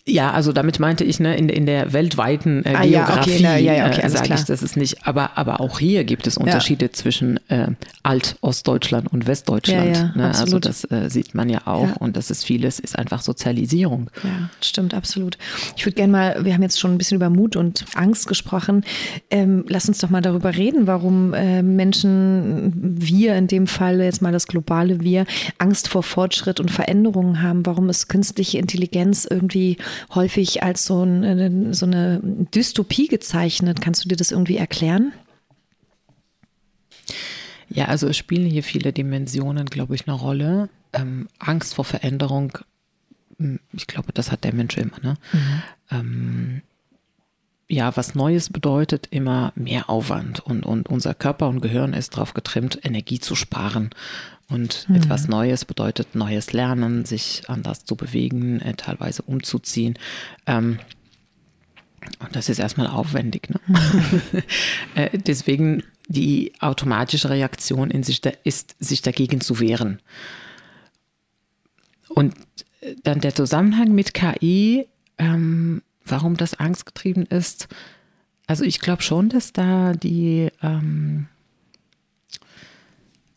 [0.04, 3.64] Ja, also damit meinte ich, ne, in, in der weltweiten äh, Ah, ja, okay, Geografie
[3.64, 6.36] ja, ja, okay, äh, sage ich, das ist nicht, aber, aber auch hier gibt es
[6.36, 7.68] Unterschiede zwischen äh,
[8.02, 9.96] Alt-Ostdeutschland und Westdeutschland.
[9.96, 10.28] Ja, ja, ne?
[10.28, 10.66] Also absolut.
[10.66, 14.10] das äh, sieht man ja auch und das ist vieles, ist einfach Sozialisierung.
[14.22, 15.38] Ja, stimmt, absolut.
[15.76, 18.84] Ich würde gerne mal, wir haben jetzt schon ein bisschen über Mut und Angst gesprochen.
[19.30, 24.20] Ähm, lass uns doch mal darüber reden, warum äh, Menschen, wir in dem Fall jetzt
[24.20, 25.24] mal das globale Wir,
[25.58, 29.69] Angst vor Fortschritt und Veränderungen haben, warum ist künstliche Intelligenz irgendwie
[30.14, 33.80] häufig als so, ein, so eine Dystopie gezeichnet.
[33.80, 35.12] Kannst du dir das irgendwie erklären?
[37.68, 40.68] Ja, also es spielen hier viele Dimensionen, glaube ich, eine Rolle.
[40.92, 42.58] Ähm, Angst vor Veränderung,
[43.38, 44.98] hm, ich glaube, das hat der Mensch immer.
[45.02, 45.14] Ne?
[45.90, 46.62] Ähm,
[47.70, 52.34] ja, was Neues bedeutet immer mehr Aufwand und, und unser Körper und Gehirn ist darauf
[52.34, 53.90] getrimmt, Energie zu sparen.
[54.48, 59.96] Und etwas Neues bedeutet neues Lernen, sich anders zu bewegen, äh, teilweise umzuziehen.
[60.46, 60.80] Ähm,
[62.18, 63.48] und das ist erstmal aufwendig.
[63.48, 63.60] Ne?
[64.96, 70.00] äh, deswegen die automatische Reaktion in sich da ist, sich dagegen zu wehren.
[72.08, 72.34] Und
[72.80, 77.68] äh, dann der Zusammenhang mit KI, ähm, warum das angstgetrieben ist.
[78.46, 81.26] Also ich glaube schon, dass da die ähm,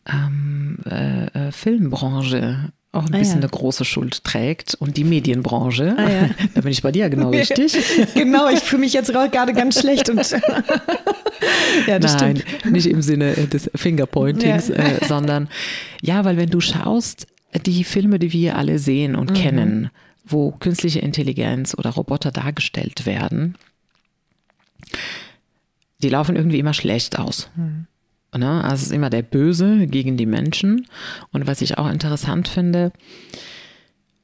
[0.06, 3.42] ähm, äh, äh, Filmbranche auch ein Ah, bisschen ja.
[3.42, 5.94] eine große Schuld trägt und die Medienbranche.
[5.98, 6.30] Ah, ja.
[6.54, 7.76] Da bin ich bei dir genau richtig.
[8.14, 10.30] genau, ich fühle mich jetzt gerade ganz schlecht und
[11.86, 12.72] ja, das Nein, stimmt.
[12.72, 14.74] nicht im Sinne äh, des Fingerpointings, Ja.
[14.76, 15.48] äh, sondern
[16.02, 17.26] ja, weil wenn du schaust,
[17.66, 19.18] die Filme, die wir alle sehen Mhm.
[19.18, 19.90] und kennen,
[20.24, 23.56] wo künstliche Intelligenz oder Roboter dargestellt werden,
[26.02, 27.50] die laufen irgendwie immer schlecht aus.
[27.56, 27.86] Mhm.
[28.36, 28.64] Ne?
[28.64, 30.86] Also es ist immer der Böse gegen die Menschen.
[31.32, 32.92] Und was ich auch interessant finde,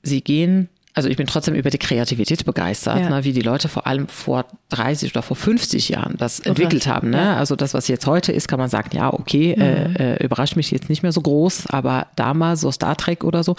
[0.02, 3.10] sie gehen, also ich bin trotzdem über die Kreativität begeistert, Ja.
[3.10, 7.10] ne, wie die Leute vor allem vor 30 oder vor 50 Jahren das entwickelt haben.
[7.10, 7.16] Ne?
[7.18, 7.32] Ja.
[7.34, 7.38] Mhm.
[7.38, 10.70] Also das, was jetzt heute ist, kann man sagen, ja, okay, äh, äh, überrascht mich
[10.72, 13.54] jetzt nicht mehr so groß, aber damals so Star Trek oder so,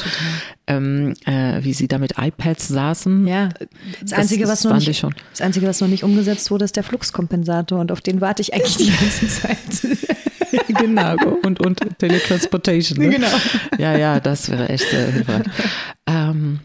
[0.67, 3.25] ähm, äh, wie sie da mit iPads saßen.
[3.27, 3.67] Ja, das
[4.11, 5.15] Das- Einzige, was noch fand nicht, ich schon.
[5.31, 8.53] das Einzige, was noch nicht umgesetzt wurde, ist der Fluxkompensator und auf den warte ich
[8.53, 9.57] eigentlich die ganze Zeit.
[10.67, 11.15] genau.
[11.43, 12.99] Und, und Teletransportation.
[12.99, 13.09] Ne?
[13.11, 13.27] Genau.
[13.77, 15.43] Ja, ja, das wäre echt äh, hilfreich.
[16.07, 16.59] Ähm,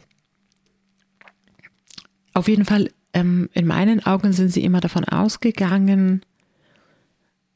[2.36, 6.20] auf jeden Fall, ähm, in meinen Augen sind sie immer davon ausgegangen,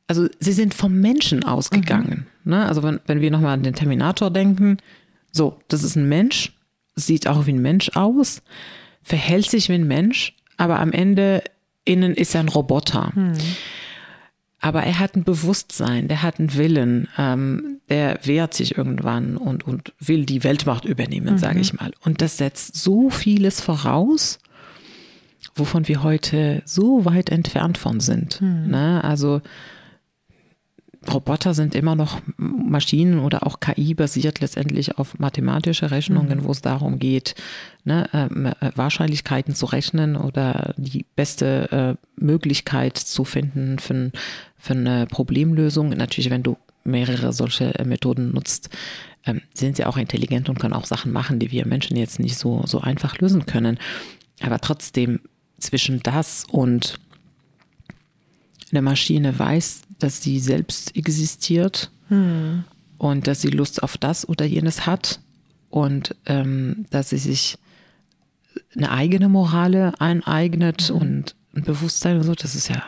[0.06, 2.26] also sie sind vom Menschen ausgegangen.
[2.44, 2.66] Ne?
[2.66, 4.78] Also wenn, wenn wir nochmal an den Terminator denken,
[5.30, 6.52] so, das ist ein Mensch,
[6.96, 8.42] sieht auch wie ein Mensch aus,
[9.02, 11.44] verhält sich wie ein Mensch, aber am Ende
[11.84, 13.12] innen ist er ein Roboter.
[14.60, 19.64] Aber er hat ein Bewusstsein, der hat einen Willen, ähm, der wehrt sich irgendwann und,
[19.66, 21.92] und will die Weltmacht übernehmen, sage ich mal.
[22.04, 24.38] Und das setzt so vieles voraus,
[25.54, 28.40] wovon wir heute so weit entfernt von sind.
[28.40, 29.02] Ne?
[29.04, 29.40] Also
[31.08, 36.60] Roboter sind immer noch Maschinen oder auch KI basiert letztendlich auf mathematische Rechnungen, wo es
[36.60, 37.34] darum geht,
[37.84, 44.12] ne, ähm, äh, Wahrscheinlichkeiten zu rechnen oder die beste äh, Möglichkeit zu finden für,
[44.58, 45.88] für eine Problemlösung.
[45.90, 48.68] Natürlich, wenn du mehrere solche äh, Methoden nutzt,
[49.24, 52.36] ähm, sind sie auch intelligent und können auch Sachen machen, die wir Menschen jetzt nicht
[52.36, 53.78] so, so einfach lösen können.
[54.42, 55.20] Aber trotzdem
[55.61, 56.99] zwischen das und
[58.70, 61.90] eine Maschine weiß, dass sie selbst existiert
[62.99, 65.20] und dass sie Lust auf das oder jenes hat
[65.68, 67.59] und ähm, dass sie sich
[68.77, 72.83] eine eigene Morale eineignet und ein Bewusstsein und so, das ist ja.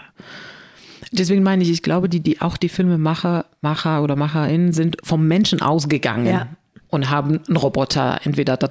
[1.11, 5.27] deswegen meine ich, ich glaube, die, die auch die Filmemacher, Macher oder Macherinnen sind vom
[5.27, 6.27] Menschen ausgegangen.
[6.27, 6.49] Ja.
[6.93, 8.69] Und haben einen Roboter entweder da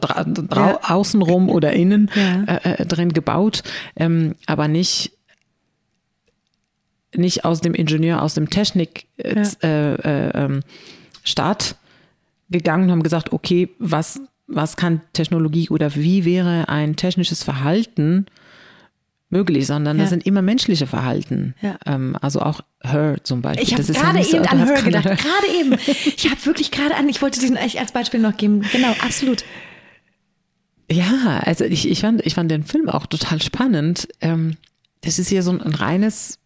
[0.55, 0.79] Ja.
[0.83, 2.43] außenrum oder innen Ja.
[2.43, 3.63] äh, äh, drin gebaut,
[3.95, 5.13] ähm, aber nicht,
[7.15, 9.49] nicht aus dem Ingenieur, aus dem Technik äh, Ja.
[9.63, 10.59] äh, äh, ähm,
[11.23, 11.77] Staat
[12.51, 18.27] gegangen und haben gesagt, okay, was, was kann Technologie oder wie wäre ein technisches Verhalten
[19.31, 20.03] möglich, sondern Ja.
[20.03, 21.55] das sind immer menschliche Verhalten.
[21.61, 21.77] Ja.
[21.85, 23.63] Ähm, also auch Her zum Beispiel.
[23.63, 25.03] Ich habe ist ja gerade eben an Her gedacht.
[25.05, 25.77] Gerade eben.
[26.17, 28.61] Ich habe wirklich gerade an, ich wollte diesen echt als Beispiel noch geben.
[28.71, 29.43] Genau, absolut.
[30.91, 34.07] Ja, also ich, ich, fand, ich fand den Film auch total spannend.
[34.19, 34.57] Ähm,
[35.01, 36.37] das ist hier so ein, ein reines,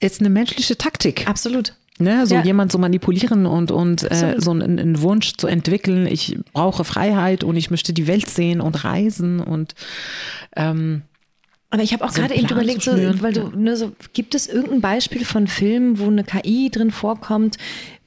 [0.00, 1.26] jetzt eine menschliche Taktik.
[1.28, 1.74] Absolut.
[1.98, 2.42] Ne, so Ja.
[2.44, 7.42] jemand zu manipulieren und, und äh, so einen, einen Wunsch zu entwickeln, ich brauche Freiheit
[7.42, 9.74] und ich möchte die Welt sehen und reisen und
[10.54, 11.02] ähm,
[11.76, 14.46] Aber ich habe auch So gerade eben überlegt, so, weil du, ne, so, gibt es
[14.46, 17.58] irgendein Beispiel von Filmen, wo eine KI drin vorkommt,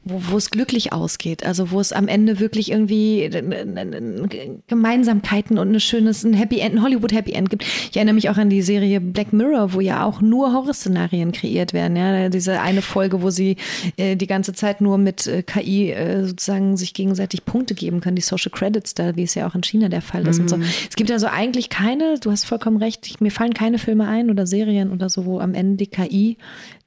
[0.10, 1.46] wo, wo es glücklich ausgeht?
[1.46, 6.60] Also wo es am Ende wirklich irgendwie äh, äh, Gemeinsamkeiten und ein schönes, ein Happy
[6.60, 7.64] End, ein Hollywood Happy End gibt.
[7.64, 11.74] Ich erinnere mich auch an die Serie Black Mirror, wo ja auch nur Horrorszenarien kreiert
[11.74, 11.96] werden.
[11.96, 13.58] Ja, diese eine Folge, wo sie
[13.98, 18.16] äh, die ganze Zeit nur mit äh, KI äh, sozusagen sich gegenseitig Punkte geben können,
[18.16, 20.58] die Social Credits da, wie es ja auch in China der Fall ist und so.
[20.90, 24.30] Es gibt also eigentlich keine, du hast vollkommen recht, ich, mir fallen keine Filme ein
[24.30, 26.38] oder Serien oder so, wo am Ende die KI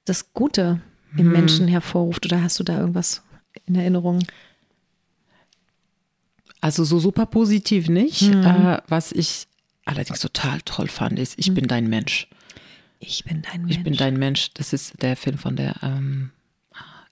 [0.04, 0.80] das Gute
[1.16, 2.26] im Menschen hervorruft.
[2.26, 3.22] Oder hast du da irgendwas
[3.66, 4.20] in Erinnerung?
[6.62, 8.22] also so super positiv nicht.
[8.22, 8.44] Mhm.
[8.44, 9.48] Äh, was ich
[9.84, 12.28] allerdings total toll fand, ist, ich bin dein Mensch.
[13.00, 13.76] Ich bin dein Mensch.
[13.76, 14.50] Ich bin dein Mensch.
[14.54, 16.30] Das ist der Film von der, ähm,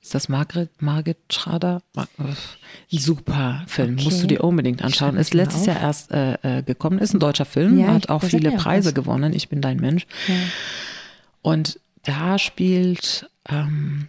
[0.00, 1.82] ist das Margret, Margit Schrader?
[1.94, 4.04] Mar äh, Super Film, Okay.
[4.04, 5.16] musst du dir unbedingt anschauen.
[5.16, 5.66] Ist letztes auf.
[5.66, 9.32] Jahr erst äh, äh, gekommen, ist ein deutscher Film, Ja, hat auch viele Preise gewonnen.
[9.32, 10.06] Ich bin dein Mensch.
[10.28, 10.34] Ja.
[11.42, 14.08] Und da spielt ähm,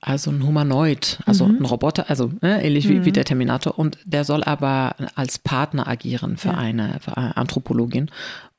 [0.00, 1.58] also ein Humanoid, also Mhm.
[1.60, 3.78] ein Roboter, also ne, ähnlich wie, wie der Terminator.
[3.78, 6.54] Und der soll aber als Partner agieren für, Ja.
[6.58, 8.10] eine, für eine Anthropologin.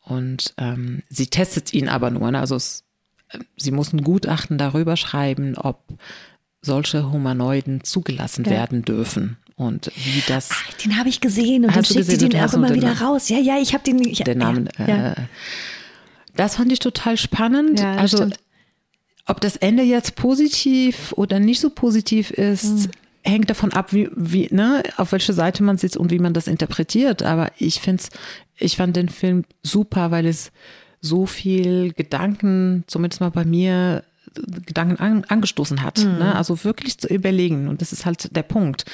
[0.02, 2.32] Und ähm, sie testet ihn aber nur.
[2.32, 2.40] Ne?
[2.40, 2.84] Also es,
[3.30, 5.82] äh, sie muss ein Gutachten darüber schreiben, ob
[6.62, 8.52] solche Humanoiden zugelassen Ja.
[8.52, 9.36] werden dürfen.
[9.56, 12.68] Und wie das Ach, den habe ich gesehen und dann schickt sie den auch immer
[12.70, 13.04] den wieder Namen?
[13.06, 13.30] raus.
[13.30, 14.02] Ja, ja, ich habe den.
[14.02, 14.66] Ich, der Name.
[14.80, 15.16] Ja, ja.
[16.36, 17.80] Das fand ich total spannend.
[17.80, 18.40] Ja, also stimmt.
[19.28, 22.92] ob das Ende jetzt positiv oder nicht so positiv ist, Hm.
[23.22, 26.48] hängt davon ab, wie, wie, ne, auf welche Seite man sitzt und wie man das
[26.48, 27.24] interpretiert.
[27.24, 28.04] Aber ich finde
[28.58, 30.52] ich fand den Film super, weil es
[31.02, 34.04] so viel Gedanken, zumindest mal bei mir,
[34.66, 36.00] Gedanken an, angestoßen hat.
[36.00, 36.18] Hm.
[36.18, 36.36] Ne?
[36.36, 37.68] Also wirklich zu überlegen.
[37.68, 38.86] Und das ist halt der Punkt.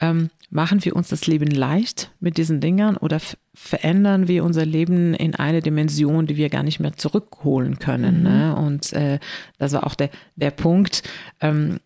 [0.00, 3.18] Ähm, machen wir uns das Leben leicht mit diesen Dingern oder
[3.54, 8.22] verändern wir unser Leben in eine Dimension, die wir gar nicht mehr zurückholen können?
[8.22, 8.56] Ne?
[8.56, 9.18] Und äh,
[9.58, 11.02] das war auch der, der Punkt.
[11.40, 11.80] Ähm,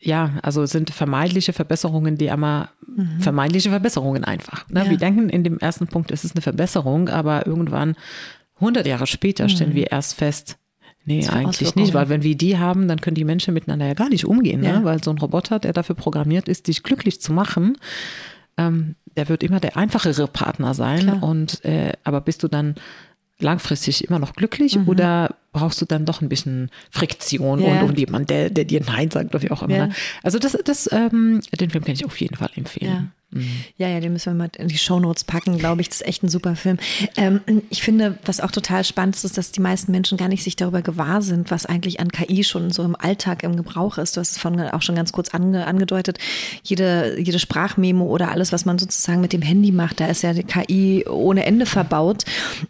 [0.00, 2.68] ja, also sind vermeidliche Verbesserungen, die einmal
[3.20, 4.68] vermeintliche Verbesserungen einfach.
[4.68, 4.84] Ne?
[4.84, 4.90] Ja.
[4.90, 7.96] Wir denken in dem ersten Punkt, es ist eine Verbesserung, aber irgendwann,
[8.56, 10.58] 100 Jahre später, stellen wir erst fest,
[11.04, 14.08] nee, eigentlich nicht, weil wenn wir die haben, dann können die Menschen miteinander ja gar
[14.08, 14.78] nicht umgehen, Ja.
[14.80, 14.84] ne?
[14.84, 17.76] weil so ein Roboter, der dafür programmiert ist, dich glücklich zu machen,
[18.56, 21.00] ähm, der wird immer der einfachere Partner sein.
[21.00, 21.22] Klar.
[21.22, 22.74] Und äh, aber bist du dann
[23.40, 24.88] langfristig immer noch glücklich Mhm.
[24.88, 27.80] oder brauchst du dann doch ein bisschen Friktion Ja.
[27.82, 29.74] und, und jemand, der, der dir Nein sagt oder wie auch immer.
[29.76, 29.86] Ja.
[29.88, 29.92] ne?
[30.22, 33.12] Also das, das, ähm, den Film kann ich auf jeden Fall empfehlen.
[33.76, 35.88] Ja, ja, den müssen wir mal in die Shownotes packen, glaube ich.
[35.88, 36.78] Das ist echt ein super Film.
[37.16, 40.56] Ähm, ich finde, was auch total spannend ist, dass die meisten Menschen gar nicht sich
[40.56, 44.16] darüber gewahr sind, was eigentlich an KI schon so im Alltag im Gebrauch ist.
[44.16, 46.18] Du hast es von auch schon ganz kurz ange, angedeutet.
[46.62, 50.32] Jede, jede Sprachmemo oder alles, was man sozusagen mit dem Handy macht, da ist ja
[50.32, 52.24] die KI ohne Ende verbaut.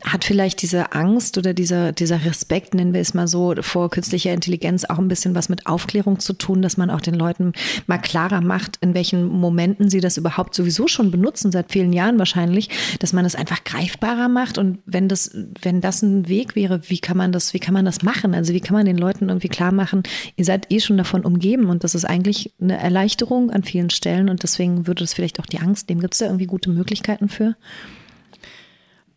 [0.05, 4.33] Hat vielleicht diese Angst oder dieser, dieser Respekt, nennen wir es mal so, vor künstlicher
[4.33, 7.53] Intelligenz auch ein bisschen was mit Aufklärung zu tun, dass man auch den Leuten
[7.87, 12.19] mal klarer macht, in welchen Momenten sie das überhaupt sowieso schon benutzen, seit vielen Jahren
[12.19, 12.69] wahrscheinlich,
[13.01, 15.31] dass man es einfach greifbarer macht und wenn das,
[15.63, 18.35] wenn das ein Weg wäre, wie kann man das, wie kann man das machen?
[18.35, 20.03] Also wie kann man den Leuten irgendwie klar machen,
[20.37, 24.29] ihr seid eh schon davon umgeben und das ist eigentlich eine Erleichterung an vielen Stellen
[24.29, 26.01] und deswegen würde es vielleicht auch die Angst nehmen.
[26.01, 27.57] Gibt es da irgendwie gute Möglichkeiten für?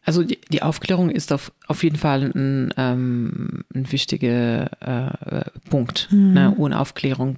[0.08, 6.08] Also die, die Aufklärung ist auf, auf jeden Fall ein, ähm, ein wichtiger äh, Punkt.
[6.12, 6.54] Ne?
[6.56, 7.36] Ohne Aufklärung,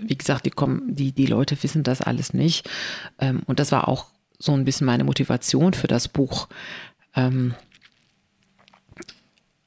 [0.00, 2.68] wie gesagt, die kommen, die, die Leute wissen das alles nicht.
[3.18, 4.06] Ähm, und das war auch
[4.38, 6.48] so ein bisschen meine Motivation für das Buch.
[7.14, 7.54] Ähm,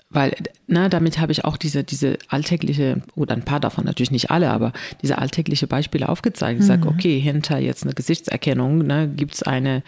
[0.10, 0.36] weil,
[0.68, 4.52] na, damit habe ich auch diese, diese alltägliche, oder ein paar davon, natürlich nicht alle,
[4.52, 6.62] aber diese alltägliche Beispiele aufgezeigt.
[6.62, 9.84] Ich sage, okay, hinter jetzt eine Gesichtserkennung ne, gibt es eine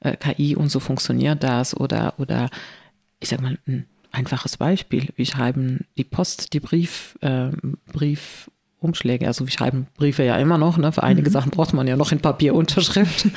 [0.00, 2.50] äh, KI und so funktioniert das oder, oder
[3.18, 5.08] ich sag mal, ein einfaches Beispiel.
[5.16, 7.48] Wir schreiben die Post, die Brief, äh,
[7.92, 8.48] Brief
[8.84, 9.26] Umschläge.
[9.26, 10.76] Also wir schreiben Briefe ja immer noch.
[10.76, 10.92] Ne?
[10.92, 11.32] Für einige mhm.
[11.32, 13.28] Sachen braucht man ja noch in Papierunterschrift.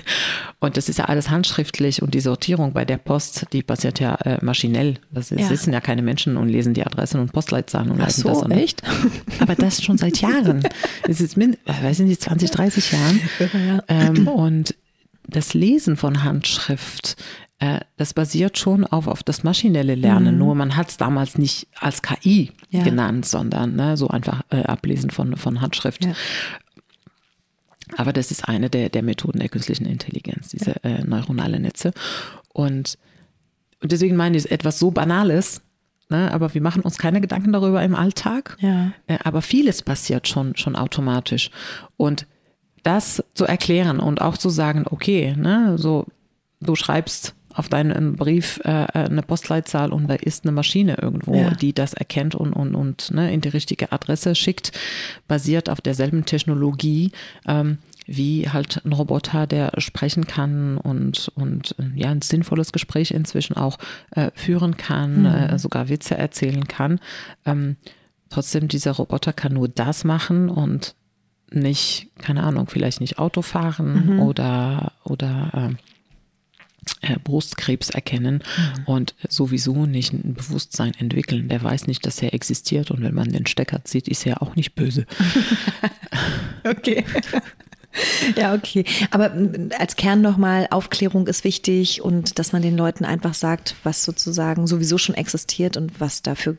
[0.60, 4.16] und das ist ja alles handschriftlich und die Sortierung bei der Post, die passiert ja
[4.16, 4.96] äh, maschinell.
[5.10, 5.46] Das ja.
[5.46, 8.42] sitzen ja keine Menschen und lesen die Adressen und Postleitzahlen und Ach so, das.
[8.42, 8.82] Und, echt?
[9.40, 10.62] Aber das schon seit Jahren.
[11.06, 13.20] Das ist min, weiß nicht, 20, 30 Jahren.
[13.38, 13.82] Ja.
[13.88, 14.74] Ähm, und
[15.26, 17.16] das Lesen von Handschrift
[17.60, 20.34] äh, das basiert schon auf, auf das maschinelle Lernen.
[20.34, 20.38] Mhm.
[20.38, 22.84] Nur man hat es damals nicht als KI ja.
[22.84, 26.04] genannt, sondern ne, so einfach äh, Ablesen von, von Handschrift.
[26.04, 26.12] Ja.
[27.96, 30.90] Aber das ist eine der, der Methoden der künstlichen Intelligenz, diese ja.
[30.90, 31.92] äh, neuronale Netze.
[32.52, 32.96] Und,
[33.82, 35.62] und deswegen meine ich, etwas so Banales,
[36.10, 38.56] ne, aber wir machen uns keine Gedanken darüber im Alltag.
[38.60, 38.92] Ja.
[39.08, 41.50] Äh, aber vieles passiert schon, schon automatisch.
[41.96, 42.26] Und
[42.84, 46.06] das zu erklären und auch zu sagen, okay, ne, so
[46.60, 51.34] du schreibst auf deinen Brief äh, äh, eine Postleitzahl und da ist eine Maschine irgendwo,
[51.34, 51.50] ja.
[51.50, 54.72] die das erkennt und, und, und ne, in die richtige Adresse schickt,
[55.26, 57.10] basiert auf derselben Technologie.
[57.46, 57.78] Ähm,
[58.10, 63.76] wie halt ein Roboter, der sprechen kann und, und ja, ein sinnvolles Gespräch inzwischen auch
[64.12, 65.26] äh, führen kann, mhm.
[65.26, 67.00] äh, sogar Witze erzählen kann.
[67.44, 67.76] Ähm,
[68.30, 70.94] trotzdem, dieser Roboter kann nur das machen und
[71.50, 74.20] nicht, keine Ahnung, vielleicht nicht Auto fahren mhm.
[74.20, 75.74] oder, oder äh, äh,
[77.24, 78.84] Brustkrebs erkennen mhm.
[78.84, 81.48] und sowieso nicht ein Bewusstsein entwickeln.
[81.48, 84.56] Der weiß nicht, dass er existiert und wenn man den Stecker zieht, ist er auch
[84.56, 85.06] nicht böse.
[86.64, 87.04] okay.
[88.36, 88.84] Ja, okay.
[89.10, 89.32] Aber
[89.78, 94.66] als Kern nochmal, Aufklärung ist wichtig und dass man den Leuten einfach sagt, was sozusagen
[94.66, 96.56] sowieso schon existiert und was dafür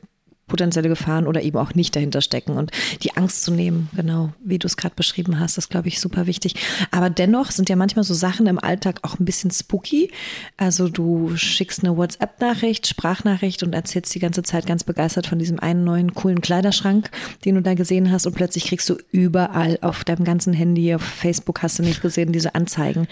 [0.50, 2.72] potenzielle Gefahren oder eben auch nicht dahinter stecken und
[3.04, 6.28] die Angst zu nehmen, genau, wie du es gerade beschrieben hast, das glaube ich super
[6.28, 6.56] wichtig.
[6.92, 10.12] Aber dennoch sind ja manchmal so Sachen im Alltag auch ein bisschen spooky.
[10.58, 15.60] Also du schickst eine WhatsApp-Nachricht, Sprachnachricht und erzählst die ganze Zeit ganz begeistert von diesem
[15.60, 17.10] einen neuen coolen Kleiderschrank,
[17.46, 21.04] den du da gesehen hast und plötzlich kriegst du überall auf deinem ganzen Handy, auf
[21.04, 23.08] Facebook hast du nicht gesehen, diese Anzeigen.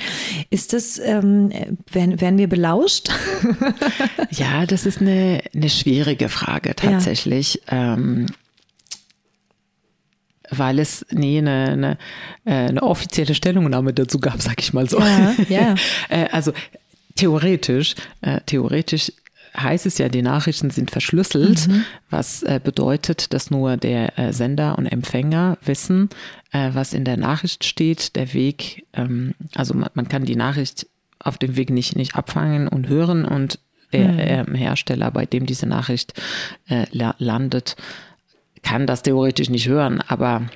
[0.49, 1.51] Ist das, ähm,
[1.91, 3.09] werden, werden wir belauscht?
[4.31, 7.25] ja, das ist eine, eine schwierige Frage tatsächlich.
[7.25, 8.27] Ja tatsächlich, ähm,
[10.49, 11.97] weil es nie eine, eine,
[12.45, 14.99] äh, eine, offizielle Stellungnahme dazu gab, sag ich mal so.
[14.99, 15.75] Ja, ja.
[16.09, 16.53] Äh, also
[17.15, 19.11] theoretisch, äh, theoretisch
[19.57, 21.83] heißt es ja, die Nachrichten sind verschlüsselt, mhm.
[22.09, 26.09] was äh, bedeutet, dass nur der äh, Sender und Empfänger wissen,
[26.51, 30.87] äh, was in der Nachricht steht, der Weg, ähm, also man, man, kann die Nachricht
[31.19, 33.59] auf dem Weg nicht, nicht abfangen und hören und
[33.93, 34.55] der mhm.
[34.55, 36.13] äh, Hersteller, bei dem diese Nachricht
[36.69, 37.75] äh, landet,
[38.63, 40.01] kann das theoretisch nicht hören.
[40.07, 40.47] Aber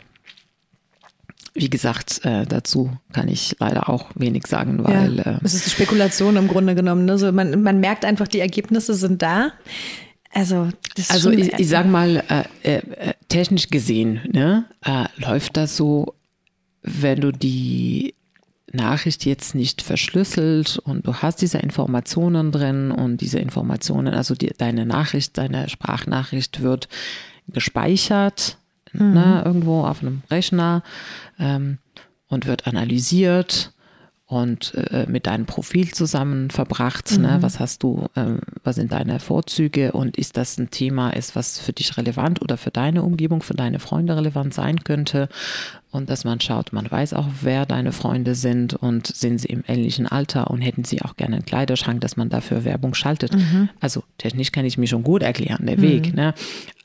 [1.53, 5.17] wie gesagt, äh, dazu kann ich leider auch wenig sagen, weil.
[5.17, 7.05] Ja, äh, es ist Spekulation im Grunde genommen.
[7.05, 7.13] Ne?
[7.13, 9.51] Also man, man merkt einfach, die Ergebnisse sind da.
[10.33, 10.69] Also,
[11.09, 12.23] also ich, ich sage mal,
[12.63, 16.13] äh, äh, technisch gesehen ne, äh, läuft das so,
[16.83, 18.15] wenn du die
[18.73, 24.53] Nachricht jetzt nicht verschlüsselt und du hast diese Informationen drin und diese Informationen, also die,
[24.57, 26.87] deine Nachricht, deine Sprachnachricht wird
[27.47, 28.57] gespeichert
[28.93, 29.13] mhm.
[29.13, 30.83] ne, irgendwo auf einem Rechner
[31.39, 31.79] ähm,
[32.27, 33.73] und wird analysiert
[34.31, 37.11] und äh, mit deinem Profil zusammen verbracht.
[37.11, 37.17] Ne?
[37.17, 37.23] Mhm.
[37.23, 37.37] Ne?
[37.41, 41.59] Was hast du, äh, was sind deine Vorzüge und ist das ein Thema, ist was
[41.59, 45.27] für dich relevant oder für deine Umgebung, für deine Freunde relevant sein könnte?
[45.91, 49.65] Und dass man schaut, man weiß auch, wer deine Freunde sind und sind sie im
[49.67, 53.35] ähnlichen Alter und hätten sie auch gerne einen Kleiderschrank, dass man dafür Werbung schaltet.
[53.35, 53.67] Mhm.
[53.81, 55.81] Also technisch kann ich mir schon gut erklären, der mhm.
[55.81, 56.13] Weg.
[56.13, 56.33] Ne?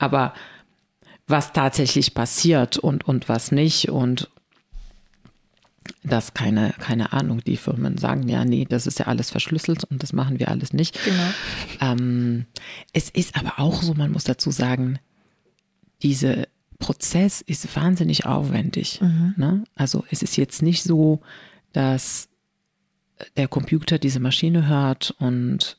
[0.01, 0.35] Aber
[1.29, 4.31] was tatsächlich passiert und, und was nicht und
[6.03, 7.43] das keine, keine Ahnung.
[7.45, 10.73] Die Firmen sagen ja, nee, das ist ja alles verschlüsselt und das machen wir alles
[10.73, 10.99] nicht.
[11.05, 11.31] Genau.
[11.81, 12.47] Ähm,
[12.93, 14.99] es ist aber auch so, man muss dazu sagen,
[16.03, 16.47] dieser
[16.79, 19.01] Prozess ist wahnsinnig aufwendig.
[19.01, 19.35] Mhm.
[19.37, 19.65] Ne?
[19.75, 21.21] Also es ist jetzt nicht so,
[21.73, 22.29] dass
[23.37, 25.79] der Computer diese Maschine hört und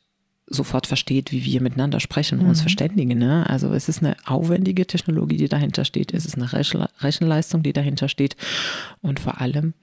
[0.49, 2.49] sofort versteht, wie wir miteinander sprechen und mhm.
[2.51, 3.17] uns verständigen.
[3.17, 3.47] Ne?
[3.49, 6.13] Also es ist eine aufwendige Technologie, die dahinter steht.
[6.13, 6.51] Es ist eine
[7.01, 8.37] Rechenleistung, die dahinter steht.
[9.01, 9.73] Und vor allem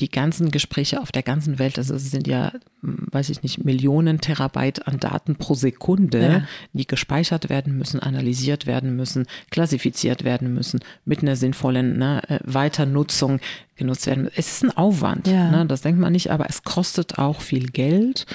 [0.00, 3.64] die ganzen Gespräche auf der ganzen Welt, also es sind ja, hm, weiß ich nicht,
[3.64, 6.42] Millionen Terabyte an Daten pro Sekunde, ja.
[6.72, 12.40] die gespeichert werden müssen, analysiert werden müssen, klassifiziert werden müssen, mit einer sinnvollen ne, äh,
[12.42, 13.38] Weiternutzung
[13.76, 14.28] genutzt werden.
[14.34, 15.50] Es ist ein Aufwand, ja.
[15.50, 18.26] ne, das denkt man nicht, aber es kostet auch viel Geld.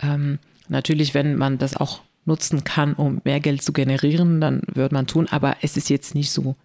[0.00, 4.90] Ähm, natürlich, wenn man das auch nutzen kann, um mehr Geld zu generieren, dann wird
[4.90, 6.56] man tun, aber es ist jetzt nicht so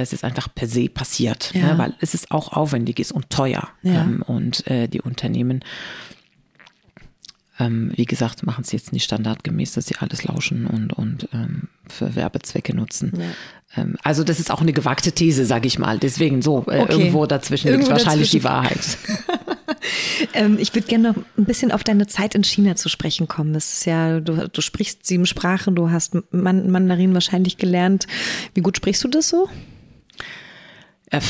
[0.00, 1.72] dass es einfach per se passiert, ja.
[1.72, 3.68] ne, weil es ist auch aufwendig ist und teuer.
[3.82, 4.02] Ja.
[4.02, 5.62] Ähm, und äh, die Unternehmen
[7.60, 11.68] ähm, wie gesagt, machen sie jetzt nicht standardgemäß, dass sie alles lauschen und, und ähm,
[11.86, 13.12] für Werbezwecke nutzen.
[13.16, 13.82] Ja.
[13.82, 15.98] Ähm, also das ist auch eine gewagte These, sage ich mal.
[15.98, 16.92] Deswegen so, äh, okay.
[16.92, 18.38] irgendwo dazwischen irgendwo liegt wahrscheinlich dazwischen.
[18.38, 18.98] die Wahrheit.
[20.34, 23.52] ähm, ich würde gerne noch ein bisschen auf deine Zeit in China zu sprechen kommen.
[23.52, 28.06] Das ist ja, du, du sprichst sieben Sprachen, du hast Mandarin wahrscheinlich gelernt.
[28.54, 29.48] Wie gut sprichst du das so?
[31.10, 31.20] Äh,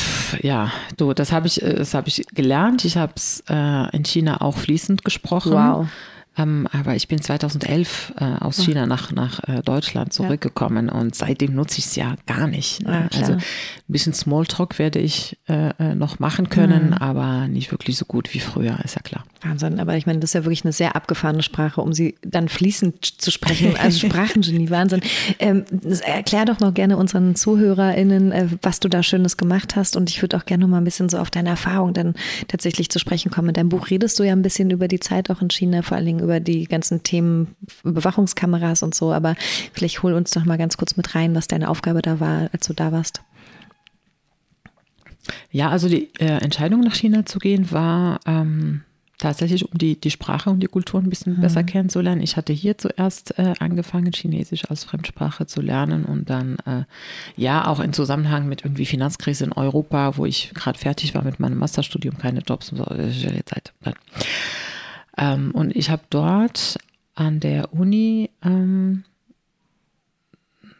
[0.41, 2.85] ja, du, das habe ich, äh, das habe ich gelernt.
[2.85, 5.53] Ich habe es äh, in China auch fließend gesprochen.
[5.53, 5.87] Wow.
[6.37, 8.63] Ähm, aber ich bin 2011 äh, aus ah.
[8.63, 10.93] China nach, nach äh, Deutschland zurückgekommen ja.
[10.93, 12.83] und seitdem nutze ich es ja gar nicht.
[12.83, 13.09] Ne?
[13.11, 13.41] Ja, also ein
[13.87, 16.93] bisschen Smalltalk werde ich äh, äh, noch machen können, mhm.
[16.93, 19.25] aber nicht wirklich so gut wie früher, ist ja klar.
[19.41, 22.47] Wahnsinn, aber ich meine, das ist ja wirklich eine sehr abgefahrene Sprache, um sie dann
[22.47, 23.75] fließend zu sprechen.
[23.75, 25.01] Also Sprachengenie, Wahnsinn.
[25.39, 25.65] Ähm,
[26.05, 30.21] erklär doch noch gerne unseren ZuhörerInnen, äh, was du da Schönes gemacht hast und ich
[30.21, 32.13] würde auch gerne noch mal ein bisschen so auf deine Erfahrung dann
[32.47, 33.49] tatsächlich zu sprechen kommen.
[33.49, 35.97] In deinem Buch redest du ja ein bisschen über die Zeit auch in China, vor
[35.97, 39.35] allen Dingen über die ganzen Themen Überwachungskameras und so, aber
[39.73, 42.67] vielleicht hol uns doch mal ganz kurz mit rein, was deine Aufgabe da war, als
[42.67, 43.21] du da warst.
[45.51, 48.81] Ja, also die äh, Entscheidung nach China zu gehen war ähm,
[49.21, 51.41] tatsächlich, um die, die Sprache und die Kultur ein bisschen mhm.
[51.41, 52.21] besser kennenzulernen.
[52.21, 56.83] Ich hatte hier zuerst äh, angefangen, Chinesisch als Fremdsprache zu lernen und dann äh,
[57.35, 61.39] ja auch in Zusammenhang mit irgendwie Finanzkrise in Europa, wo ich gerade fertig war mit
[61.39, 62.85] meinem Masterstudium, keine Jobs und so,
[63.45, 63.73] Zeit.
[65.17, 66.77] Ähm, und ich habe dort
[67.15, 69.03] an der Uni ähm,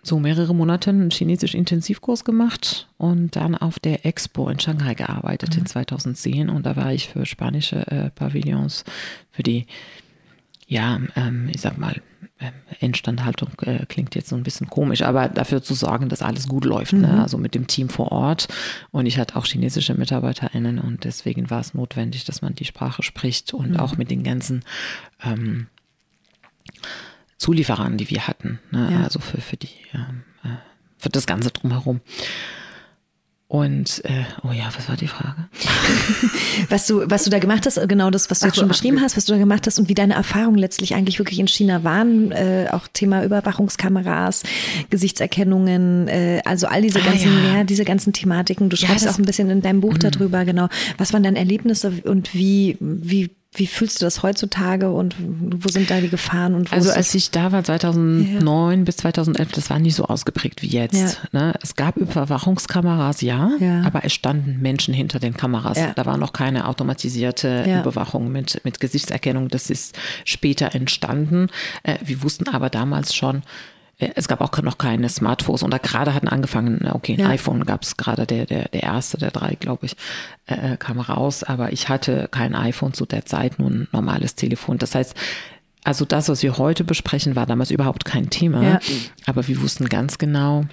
[0.03, 5.53] so mehrere Monate einen chinesisch Intensivkurs gemacht und dann auf der Expo in Shanghai gearbeitet
[5.53, 5.61] mhm.
[5.61, 8.84] in 2010 und da war ich für spanische äh, Pavillons,
[9.32, 9.67] für die,
[10.72, 12.01] ja, ähm, ich sag mal,
[12.80, 16.63] Instandhaltung äh, klingt jetzt so ein bisschen komisch, aber dafür zu sorgen, dass alles gut
[16.63, 17.07] läuft, ne?
[17.07, 17.15] mhm.
[17.15, 17.22] ne?
[17.22, 18.47] also mit dem Team vor Ort.
[18.89, 23.03] Und ich hatte auch chinesische MitarbeiterInnen und deswegen war es notwendig, dass man die Sprache
[23.03, 23.78] spricht und mhm.
[23.82, 24.63] auch mit den ganzen
[25.22, 25.67] ähm,
[27.38, 28.91] Zulieferern, die wir hatten, ne?
[28.93, 29.03] ja.
[29.03, 30.55] also für, für die, ähm, äh,
[30.97, 31.99] für das Ganze drumherum.
[33.51, 35.49] Und äh, oh ja, was war die Frage?
[36.69, 39.01] was du, was du da gemacht hast, genau das, was du ach, jetzt schon beschrieben
[39.01, 41.83] hast, was du da gemacht hast und wie deine Erfahrungen letztlich eigentlich wirklich in China
[41.83, 44.43] waren, äh, auch Thema Überwachungskameras,
[44.89, 47.57] Gesichtserkennungen, äh, also all diese ah, ganzen, ja.
[47.57, 47.63] ja.
[47.65, 48.69] diese ganzen Thematiken.
[48.69, 49.99] Du schreibst ja, auch ein bisschen in deinem Buch mhm.
[49.99, 50.69] darüber, genau.
[50.97, 55.91] Was waren deine Erlebnisse und wie, wie wie fühlst du das heutzutage und wo sind
[55.91, 56.55] da die Gefahren?
[56.55, 58.85] Und also als ich da war, 2009 ja.
[58.85, 61.19] bis 2011, das war nicht so ausgeprägt wie jetzt.
[61.33, 61.39] Ja.
[61.39, 61.53] Ne?
[61.61, 65.77] Es gab Überwachungskameras, ja, ja, aber es standen Menschen hinter den Kameras.
[65.95, 69.49] Da war noch keine automatisierte Überwachung mit, mit Gesichtserkennung.
[69.49, 71.47] Das ist später entstanden.
[71.83, 73.43] Äh, wir wussten aber damals schon,
[74.15, 77.29] es gab auch noch keine Smartphones und da gerade hatten angefangen, okay, ein ja.
[77.29, 79.95] iPhone gab es gerade, der, der, der erste der drei, glaube ich,
[80.47, 84.35] äh, äh, kam raus, aber ich hatte kein iPhone zu der Zeit, nur ein normales
[84.35, 84.77] Telefon.
[84.77, 85.15] Das heißt,
[85.83, 88.79] also das, was wir heute besprechen, war damals überhaupt kein Thema, ja.
[89.25, 90.65] aber wir wussten ganz genau,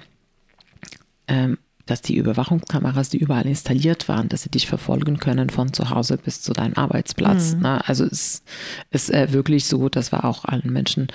[1.27, 5.89] ähm, dass die Überwachungskameras, die überall installiert waren, dass sie dich verfolgen können von zu
[5.89, 7.55] Hause bis zu deinem Arbeitsplatz.
[7.55, 7.61] Mhm.
[7.61, 7.87] Ne?
[7.87, 8.43] Also es
[8.91, 11.07] ist äh, wirklich so, das war auch allen Menschen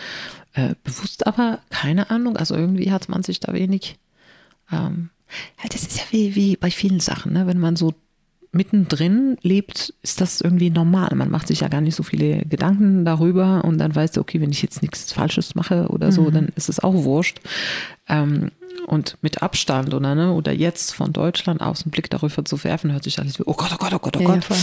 [0.55, 2.37] äh, bewusst, aber keine Ahnung.
[2.37, 3.99] Also irgendwie hat man sich da wenig.
[4.73, 5.11] Ähm,
[5.69, 7.47] das ist ja wie, wie bei vielen Sachen, ne?
[7.47, 7.93] wenn man so
[8.55, 11.11] mittendrin lebt, ist das irgendwie normal.
[11.15, 14.41] Man macht sich ja gar nicht so viele Gedanken darüber und dann weißt du, okay,
[14.41, 16.33] wenn ich jetzt nichts Falsches mache oder so, mhm.
[16.33, 17.41] dann ist es auch wurscht.
[18.09, 18.51] Ähm,
[18.87, 22.93] und mit Abstand oder ne, oder jetzt von Deutschland aus einen Blick darüber zu werfen,
[22.93, 24.49] hört sich alles wie, oh Gott, oh Gott, oh Gott, oh Gott.
[24.49, 24.57] Ja,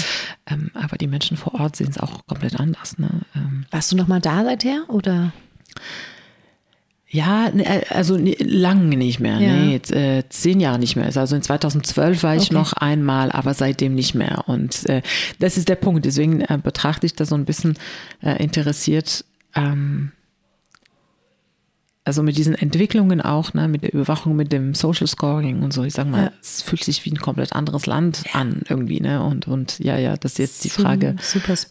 [0.52, 2.98] ähm, aber die Menschen vor Ort sehen es auch komplett anders.
[2.98, 3.10] Ne?
[3.36, 5.34] Ähm, Warst du noch mal da seither oder?
[7.14, 9.38] Ja, ne, äh, also lange nicht mehr.
[9.38, 9.54] Ja.
[9.54, 11.06] Nee, jetzt, äh, zehn Jahre nicht mehr.
[11.14, 12.54] Also in 2012 war ich okay.
[12.54, 14.46] noch einmal, aber seitdem nicht mehr.
[14.48, 15.02] Und äh,
[15.40, 16.06] das ist der Punkt.
[16.06, 17.78] Deswegen äh, betrachte ich das so ein bisschen
[18.22, 19.26] äh, interessiert.
[19.56, 20.14] Ähm,
[22.04, 25.84] also mit diesen Entwicklungen auch, ne, mit der Überwachung, mit dem Social Scoring und so,
[25.84, 26.32] ich sag mal, ja.
[26.42, 29.22] es fühlt sich wie ein komplett anderes Land an irgendwie, ne?
[29.22, 31.16] Und, und ja, ja, das ist jetzt die Frage,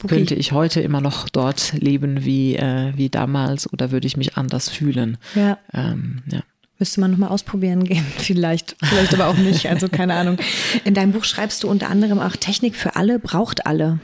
[0.06, 4.36] könnte ich heute immer noch dort leben wie, äh, wie damals oder würde ich mich
[4.36, 5.18] anders fühlen?
[5.34, 5.58] Ja.
[5.72, 6.42] Ähm, ja.
[6.78, 10.36] Müsste man nochmal ausprobieren gehen, vielleicht, vielleicht aber auch nicht, also keine Ahnung.
[10.84, 13.98] In deinem Buch schreibst du unter anderem auch Technik für alle braucht alle.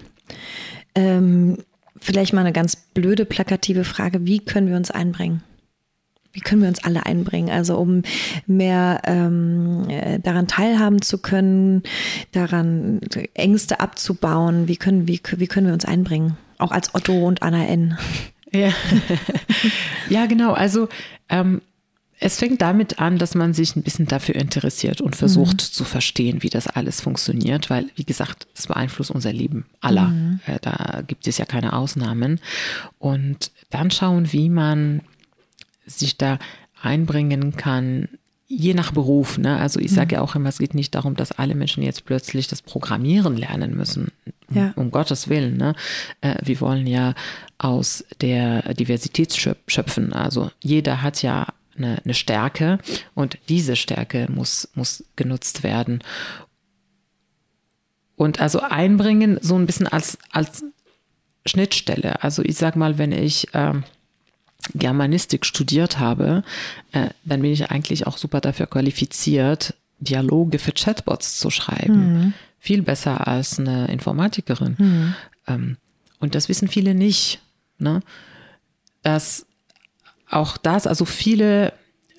[0.96, 1.58] Ähm,
[2.00, 5.42] vielleicht mal eine ganz blöde, plakative Frage, wie können wir uns einbringen?
[6.36, 7.48] Wie können wir uns alle einbringen?
[7.48, 8.02] Also um
[8.46, 11.82] mehr ähm, äh, daran teilhaben zu können,
[12.32, 13.00] daran
[13.32, 14.68] Ängste abzubauen.
[14.68, 16.36] Wie können, wie, wie können wir uns einbringen?
[16.58, 17.96] Auch als Otto und Anna N.
[18.52, 18.68] Ja,
[20.10, 20.52] ja genau.
[20.52, 20.90] Also
[21.30, 21.62] ähm,
[22.20, 25.72] es fängt damit an, dass man sich ein bisschen dafür interessiert und versucht mhm.
[25.72, 30.08] zu verstehen, wie das alles funktioniert, weil, wie gesagt, es beeinflusst unser Leben aller.
[30.08, 30.40] Mhm.
[30.44, 32.40] Äh, da gibt es ja keine Ausnahmen.
[32.98, 35.00] Und dann schauen, wie man
[35.86, 36.38] sich da
[36.82, 38.08] einbringen kann,
[38.48, 39.38] je nach Beruf.
[39.38, 39.56] Ne?
[39.56, 40.18] Also ich sage mhm.
[40.18, 43.76] ja auch immer, es geht nicht darum, dass alle Menschen jetzt plötzlich das Programmieren lernen
[43.76, 44.12] müssen.
[44.50, 44.72] Ja.
[44.76, 45.56] Um Gottes Willen.
[45.56, 45.74] Ne?
[46.20, 47.14] Äh, wir wollen ja
[47.58, 50.12] aus der Diversität schöpfen.
[50.12, 52.78] Also jeder hat ja eine, eine Stärke
[53.14, 56.02] und diese Stärke muss, muss genutzt werden.
[58.14, 60.64] Und also einbringen so ein bisschen als, als
[61.44, 62.22] Schnittstelle.
[62.22, 63.74] Also ich sag mal, wenn ich äh,
[64.74, 66.42] Germanistik studiert habe,
[66.92, 72.12] äh, dann bin ich eigentlich auch super dafür qualifiziert, Dialoge für Chatbots zu schreiben.
[72.12, 72.32] Mhm.
[72.58, 74.76] Viel besser als eine Informatikerin.
[74.78, 75.14] Mhm.
[75.46, 75.76] Ähm,
[76.18, 77.40] und das wissen viele nicht.
[77.78, 78.00] Ne?
[79.02, 79.46] Dass
[80.30, 81.72] auch das, also viele,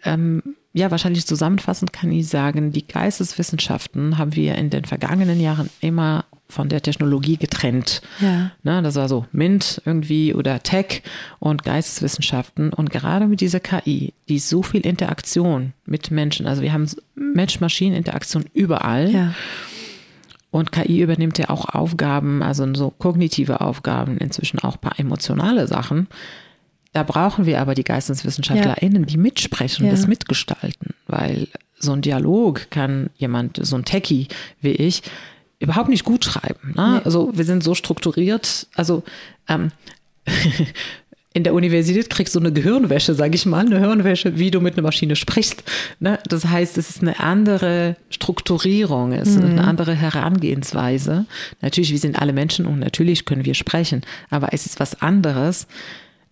[0.03, 5.69] ähm, ja, wahrscheinlich zusammenfassend kann ich sagen, die Geisteswissenschaften haben wir in den vergangenen Jahren
[5.81, 8.01] immer von der Technologie getrennt.
[8.19, 8.51] Ja.
[8.63, 11.03] Ne, das war so MINT irgendwie oder Tech
[11.39, 12.71] und Geisteswissenschaften.
[12.71, 18.45] Und gerade mit dieser KI, die so viel Interaktion mit Menschen, also wir haben Mensch-Maschinen-Interaktion
[18.53, 19.11] überall.
[19.11, 19.33] Ja.
[20.49, 25.67] Und KI übernimmt ja auch Aufgaben, also so kognitive Aufgaben, inzwischen auch ein paar emotionale
[25.67, 26.07] Sachen.
[26.93, 29.91] Da brauchen wir aber die GeisteswissenschaftlerInnen, die mitsprechen ja.
[29.91, 34.29] das mitgestalten, weil so ein Dialog kann jemand, so ein Techie
[34.61, 35.03] wie ich,
[35.59, 36.73] überhaupt nicht gut schreiben.
[36.75, 36.97] Ne?
[36.97, 37.01] Nee.
[37.05, 39.03] Also wir sind so strukturiert, also
[39.47, 39.71] ähm,
[41.33, 44.73] in der Universität kriegst du eine Gehirnwäsche, sage ich mal, eine Hirnwäsche, wie du mit
[44.73, 45.63] einer Maschine sprichst.
[45.99, 46.19] Ne?
[46.27, 49.51] Das heißt, es ist eine andere Strukturierung, es ist mhm.
[49.51, 51.25] eine andere Herangehensweise.
[51.61, 55.67] Natürlich, wir sind alle Menschen und natürlich können wir sprechen, aber es ist was anderes,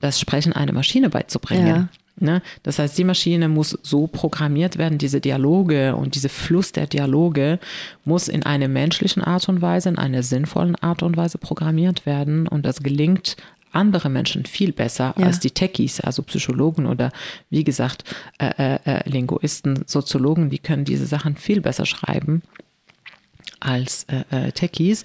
[0.02, 1.68] das Sprechen einer Maschine beizubringen.
[1.68, 1.90] Ja.
[2.18, 2.42] Ne?
[2.64, 7.60] Das heißt, die Maschine muss so programmiert werden, diese Dialoge und diese Fluss der Dialoge
[8.06, 12.48] muss in einer menschlichen Art und Weise, in einer sinnvollen Art und Weise programmiert werden.
[12.48, 13.36] Und das gelingt
[13.76, 15.26] andere Menschen viel besser ja.
[15.26, 17.12] als die Techies, also Psychologen oder
[17.50, 18.06] wie gesagt
[18.40, 22.42] äh, äh, äh, Linguisten, Soziologen, die können diese Sachen viel besser schreiben
[23.60, 25.04] als äh, äh Techies.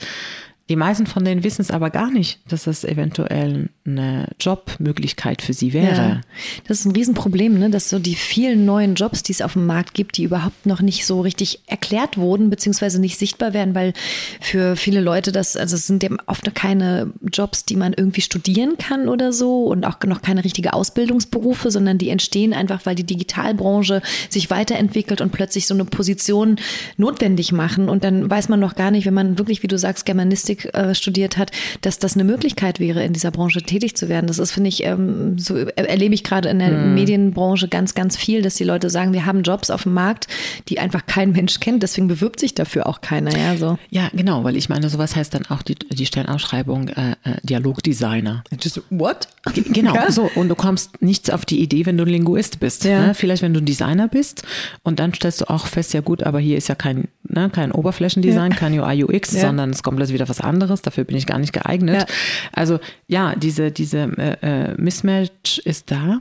[0.70, 5.52] Die meisten von denen wissen es aber gar nicht, dass das eventuell eine Jobmöglichkeit für
[5.52, 5.96] sie wäre.
[5.96, 6.20] Ja,
[6.68, 7.70] das ist ein Riesenproblem, ne?
[7.70, 10.80] dass so die vielen neuen Jobs, die es auf dem Markt gibt, die überhaupt noch
[10.80, 13.94] nicht so richtig erklärt wurden, beziehungsweise nicht sichtbar werden, weil
[14.40, 18.78] für viele Leute das, also es sind eben oft keine Jobs, die man irgendwie studieren
[18.78, 23.02] kann oder so und auch noch keine richtige Ausbildungsberufe, sondern die entstehen einfach, weil die
[23.02, 26.60] Digitalbranche sich weiterentwickelt und plötzlich so eine Position
[26.96, 27.88] notwendig machen.
[27.88, 30.94] Und dann weiß man noch gar nicht, wenn man wirklich, wie du sagst, Germanistik äh,
[30.94, 31.50] studiert hat,
[31.80, 34.26] dass das eine Möglichkeit wäre, in dieser Branche tätig zu werden.
[34.26, 36.94] Das ist, finde ich, ähm, so erlebe ich gerade in der mhm.
[36.94, 40.26] Medienbranche ganz, ganz viel, dass die Leute sagen, wir haben Jobs auf dem Markt,
[40.68, 43.36] die einfach kein Mensch kennt, deswegen bewirbt sich dafür auch keiner.
[43.36, 43.78] Ja, so.
[43.90, 48.44] ja genau, weil ich meine, sowas heißt dann auch die, die Stellenausschreibung äh, äh Dialogdesigner.
[48.60, 49.28] Just what?
[49.54, 50.10] Genau, ja.
[50.10, 50.30] so.
[50.34, 52.84] Und du kommst nichts auf die Idee, wenn du ein Linguist bist.
[52.84, 53.06] Ja.
[53.06, 53.14] Ne?
[53.14, 54.42] Vielleicht, wenn du ein Designer bist
[54.82, 57.72] und dann stellst du auch fest, ja gut, aber hier ist ja kein, ne, kein
[57.72, 58.56] Oberflächendesign, ja.
[58.56, 61.52] kein UI, UX, sondern es kommt plötzlich wieder was anderes, dafür bin ich gar nicht
[61.52, 62.08] geeignet.
[62.08, 62.14] Ja.
[62.52, 66.20] Also ja, diese, diese äh, äh, Mismatch ist da.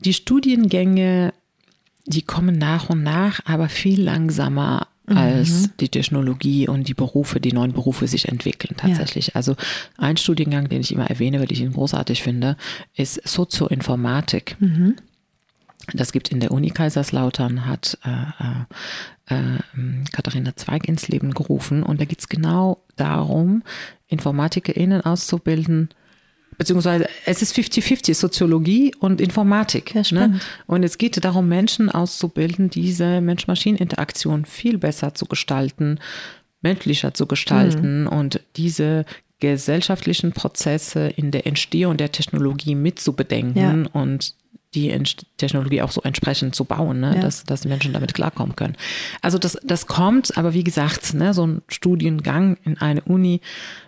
[0.00, 1.32] Die Studiengänge,
[2.06, 5.70] die kommen nach und nach, aber viel langsamer als mhm.
[5.80, 9.28] die Technologie und die Berufe, die neuen Berufe sich entwickeln tatsächlich.
[9.28, 9.34] Ja.
[9.34, 9.54] Also
[9.98, 12.56] ein Studiengang, den ich immer erwähne, weil ich ihn großartig finde,
[12.96, 14.56] ist Sozioinformatik.
[14.60, 14.96] Mhm.
[15.92, 18.44] Das gibt in der Uni Kaiserslautern, hat äh,
[19.26, 19.58] äh,
[20.12, 21.82] Katharina Zweig ins Leben gerufen.
[21.82, 23.62] Und da geht es genau darum,
[24.08, 25.88] InformatikerInnen auszubilden,
[26.56, 29.94] beziehungsweise es ist 50-50, Soziologie und Informatik.
[29.94, 30.40] Ja, ne?
[30.66, 35.98] Und es geht darum, Menschen auszubilden, diese Mensch-Maschinen-Interaktion viel besser zu gestalten,
[36.62, 38.08] menschlicher zu gestalten mhm.
[38.08, 39.04] und diese
[39.40, 44.00] gesellschaftlichen Prozesse in der Entstehung der Technologie mitzubedenken ja.
[44.00, 44.34] und
[44.74, 44.96] die
[45.36, 47.14] Technologie auch so entsprechend zu bauen, ne?
[47.16, 47.22] Ja.
[47.22, 48.76] dass, dass die Menschen damit klarkommen können.
[49.22, 53.40] Also das, das kommt, aber wie gesagt, ne, so ein Studiengang in eine Uni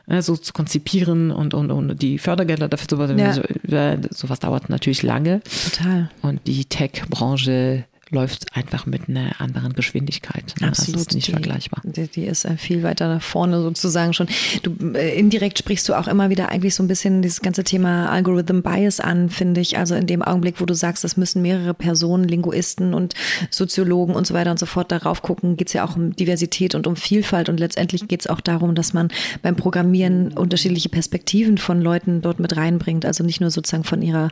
[0.06, 3.96] ne, so zu konzipieren und, und, und die Fördergelder dafür zu ja.
[4.10, 5.42] sowas dauert natürlich lange.
[5.64, 6.10] Total.
[6.22, 10.54] Und die Tech-Branche läuft einfach mit einer anderen Geschwindigkeit.
[10.60, 10.68] Ne?
[10.68, 10.94] Absolut.
[10.94, 11.82] Das ist nicht die, vergleichbar.
[11.84, 14.28] Die, die, ist viel weiter nach vorne sozusagen schon.
[14.62, 18.08] Du, äh, indirekt sprichst du auch immer wieder eigentlich so ein bisschen dieses ganze Thema
[18.08, 19.76] Algorithm Bias an, finde ich.
[19.76, 23.14] Also in dem Augenblick, wo du sagst, es müssen mehrere Personen, Linguisten und
[23.50, 26.76] Soziologen und so weiter und so fort darauf gucken, geht es ja auch um Diversität
[26.76, 27.48] und um Vielfalt.
[27.48, 29.08] Und letztendlich geht es auch darum, dass man
[29.42, 33.04] beim Programmieren unterschiedliche Perspektiven von Leuten dort mit reinbringt.
[33.04, 34.28] Also nicht nur sozusagen von ihrer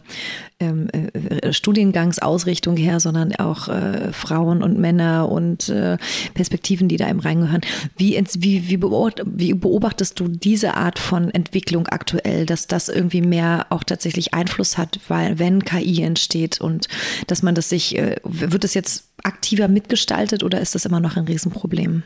[0.60, 5.98] ähm, äh, Studiengangsausrichtung her, sondern auch äh, Frauen und Männer und äh,
[6.34, 7.62] Perspektiven, die da eben reingehören.
[7.96, 13.66] Wie, wie, wie, wie beobachtest du diese Art von Entwicklung aktuell, dass das irgendwie mehr
[13.70, 16.88] auch tatsächlich Einfluss hat, weil wenn KI entsteht und
[17.26, 21.16] dass man das sich, äh, wird das jetzt aktiver mitgestaltet oder ist das immer noch
[21.16, 22.02] ein Riesenproblem?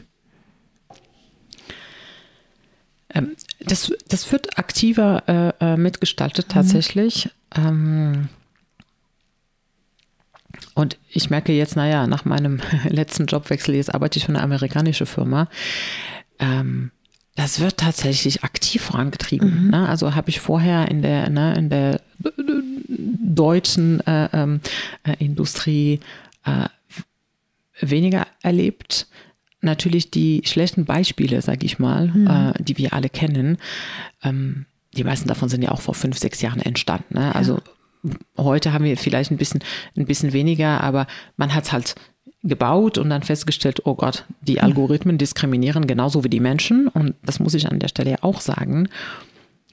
[3.14, 5.22] Ähm, das, das wird aktiver
[5.60, 7.30] äh, äh mitgestaltet tatsächlich.
[7.56, 7.66] Mhm.
[7.66, 8.28] Ähm,
[10.78, 15.06] und ich merke jetzt, naja, nach meinem letzten Jobwechsel, jetzt arbeite ich für eine amerikanische
[15.06, 15.48] Firma,
[16.38, 16.92] ähm,
[17.34, 19.64] das wird tatsächlich aktiv vorangetrieben.
[19.64, 19.70] Mhm.
[19.70, 19.88] Ne?
[19.88, 22.00] Also habe ich vorher in der, ne, in der
[22.78, 24.60] deutschen äh, ähm,
[25.02, 25.98] äh, Industrie
[26.44, 26.68] äh,
[27.80, 29.08] weniger erlebt.
[29.60, 32.26] Natürlich die schlechten Beispiele, sage ich mal, mhm.
[32.28, 33.58] äh, die wir alle kennen.
[34.22, 34.66] Ähm,
[34.96, 37.14] die meisten davon sind ja auch vor fünf, sechs Jahren entstanden.
[37.14, 37.34] Ne?
[37.34, 37.77] Also ja
[38.36, 39.60] heute haben wir vielleicht ein bisschen,
[39.96, 41.94] ein bisschen weniger, aber man hat es halt
[42.42, 44.64] gebaut und dann festgestellt, oh Gott, die hm.
[44.64, 46.88] Algorithmen diskriminieren genauso wie die Menschen.
[46.88, 48.88] Und das muss ich an der Stelle auch sagen.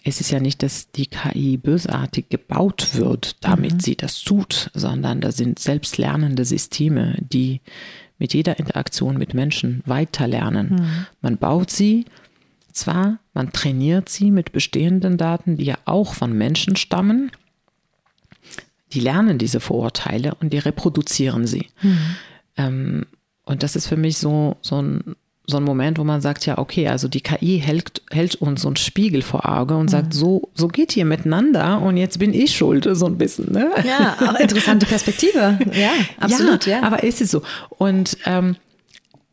[0.04, 3.80] Es ist ja nicht, dass die KI bösartig gebaut wird, damit mhm.
[3.80, 7.62] sie das tut, sondern da sind selbstlernende Systeme, die
[8.20, 10.70] mit jeder Interaktion mit Menschen weiterlernen.
[10.70, 11.06] Mhm.
[11.22, 12.06] Man baut sie
[12.72, 17.32] zwar, man trainiert sie mit bestehenden Daten, die ja auch von Menschen stammen,
[18.96, 21.68] die lernen diese Vorurteile und die reproduzieren sie.
[21.82, 21.98] Mhm.
[22.58, 23.06] Ähm,
[23.46, 25.16] und das ist für mich so, so ein,
[25.46, 28.70] so ein Moment, wo man sagt, ja, okay, also die KI hält, hält uns so
[28.70, 29.90] einen Spiegel vor Auge und mhm.
[29.90, 33.52] sagt, so, so geht ihr miteinander und jetzt bin ich schuld, so ein bisschen.
[33.52, 33.70] Ne?
[33.84, 35.60] Ja, auch interessante Perspektive.
[35.74, 36.66] Ja, absolut.
[36.66, 36.84] Ja, ja.
[36.84, 37.42] aber ist es so.
[37.70, 38.56] Und ähm,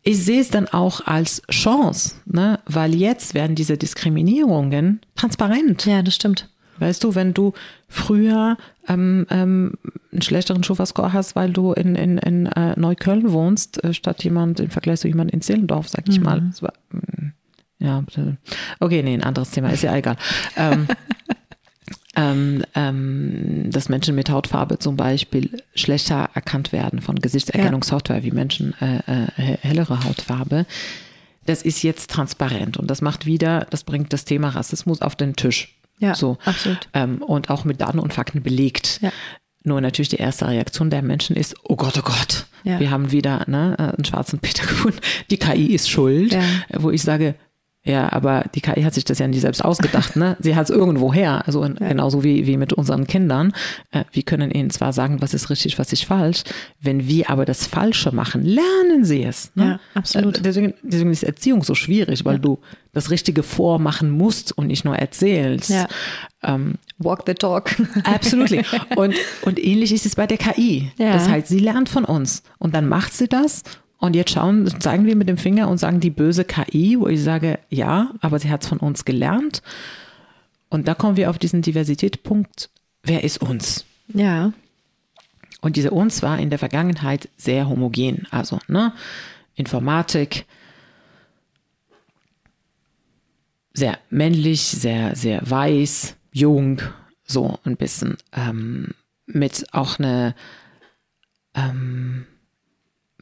[0.03, 2.59] ich sehe es dann auch als Chance, ne?
[2.67, 5.87] weil jetzt werden diese Diskriminierungen transparent.
[5.87, 6.49] Ja, das stimmt.
[6.83, 7.53] Weißt du, wenn du
[7.89, 8.57] früher
[8.89, 9.75] ähm, ähm,
[10.11, 14.59] einen schlechteren Schufa-Score hast, weil du in, in, in äh, Neukölln wohnst, äh, statt jemand
[14.59, 16.25] im Vergleich zu jemand in Zehlendorf, sag ich mhm.
[16.25, 16.43] mal.
[16.61, 17.33] War, mm,
[17.79, 18.03] ja,
[18.81, 20.17] okay, nee, ein anderes Thema, ist ja egal.
[20.57, 20.89] ähm,
[22.17, 28.25] ähm, ähm, dass Menschen mit Hautfarbe zum Beispiel schlechter erkannt werden von Gesichtserkennungssoftware ja.
[28.25, 30.67] wie Menschen äh, äh, hellere Hautfarbe.
[31.47, 35.37] Das ist jetzt transparent und das macht wieder, das bringt das Thema Rassismus auf den
[35.37, 35.77] Tisch.
[35.99, 36.39] Ja, so.
[36.45, 36.89] absolut.
[36.95, 39.01] Ähm, und auch mit Daten und Fakten belegt.
[39.03, 39.13] Ja.
[39.65, 42.81] Nur natürlich die erste Reaktion der Menschen ist, oh Gott, oh Gott, ja.
[42.81, 44.99] wir haben wieder ne, äh, einen schwarzen Peter gefunden,
[45.31, 46.43] die KI ist schuld, ja.
[46.79, 47.37] wo ich sage,
[47.85, 50.37] ja, aber die KI hat sich das ja nicht selbst ausgedacht, ne?
[50.39, 51.73] Sie hat es irgendwo her, also ja.
[51.73, 53.53] genauso wie, wie mit unseren Kindern.
[53.91, 56.45] Äh, wir können ihnen zwar sagen, was ist richtig, was ist falsch.
[56.81, 59.51] Wenn wir aber das Falsche machen, lernen sie es.
[59.57, 59.65] Ne?
[59.65, 60.39] Ja, absolut.
[60.39, 62.41] Äh, deswegen, deswegen ist Erziehung so schwierig, weil ja.
[62.41, 62.61] du
[62.93, 65.71] das Richtige vormachen musst und nicht nur erzählst.
[65.71, 65.89] Ja.
[66.45, 67.75] Ähm, Walk the talk.
[68.05, 68.65] Absolutely.
[68.97, 70.93] Und, und ähnlich ist es bei der KI.
[70.99, 71.15] Ja.
[71.15, 73.63] Das heißt, sie lernt von uns und dann macht sie das
[74.03, 77.23] und jetzt schauen, zeigen wir mit dem Finger und sagen die böse KI, wo ich
[77.23, 79.63] sage, ja, aber sie hat es von uns gelernt.
[80.69, 82.69] Und da kommen wir auf diesen Diversitätspunkt,
[83.05, 83.85] wer ist uns?
[84.09, 84.53] Ja.
[85.61, 88.27] Und diese uns war in der Vergangenheit sehr homogen.
[88.33, 88.93] Also, ne,
[89.55, 90.47] Informatik,
[93.73, 96.83] sehr männlich, sehr, sehr weiß, jung,
[97.23, 98.95] so ein bisschen, ähm,
[99.27, 100.35] mit auch eine,
[101.55, 102.27] ähm,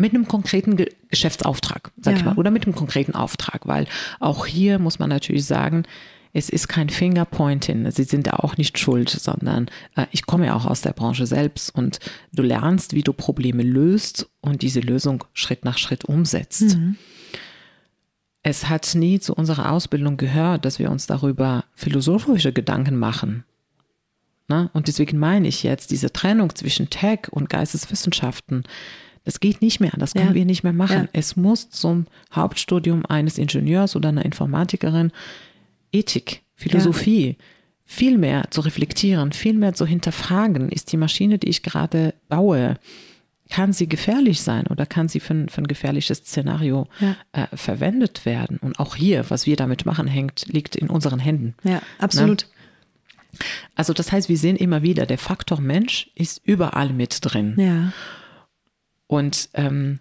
[0.00, 2.18] mit einem konkreten Ge Geschäftsauftrag, sag ja.
[2.18, 3.86] ich mal, oder mit einem konkreten Auftrag, weil
[4.20, 5.84] auch hier muss man natürlich sagen,
[6.32, 10.54] es ist kein Fingerpointing, sie sind da auch nicht schuld, sondern äh, ich komme ja
[10.54, 11.98] auch aus der Branche selbst und
[12.32, 16.76] du lernst, wie du Probleme löst und diese Lösung Schritt nach Schritt umsetzt.
[16.76, 16.96] Mhm.
[18.42, 23.44] Es hat nie zu unserer Ausbildung gehört, dass wir uns darüber philosophische Gedanken machen.
[24.48, 24.70] Ne?
[24.72, 28.64] Und deswegen meine ich jetzt, diese Trennung zwischen Tech und Geisteswissenschaften,
[29.24, 30.34] das geht nicht mehr, das können ja.
[30.34, 31.02] wir nicht mehr machen.
[31.02, 31.08] Ja.
[31.12, 35.12] Es muss zum Hauptstudium eines Ingenieurs oder einer Informatikerin
[35.92, 37.34] Ethik, Philosophie, ja.
[37.84, 40.70] viel mehr zu reflektieren, viel mehr zu hinterfragen.
[40.70, 42.76] Ist die Maschine, die ich gerade baue,
[43.50, 47.16] kann sie gefährlich sein oder kann sie für, für ein gefährliches Szenario ja.
[47.32, 48.58] äh, verwendet werden?
[48.58, 51.54] Und auch hier, was wir damit machen, hängt, liegt in unseren Händen.
[51.64, 52.42] Ja, absolut.
[52.42, 53.40] Ne?
[53.74, 57.54] Also das heißt, wir sehen immer wieder, der Faktor Mensch ist überall mit drin.
[57.58, 57.92] Ja.
[59.10, 59.98] Und ähm,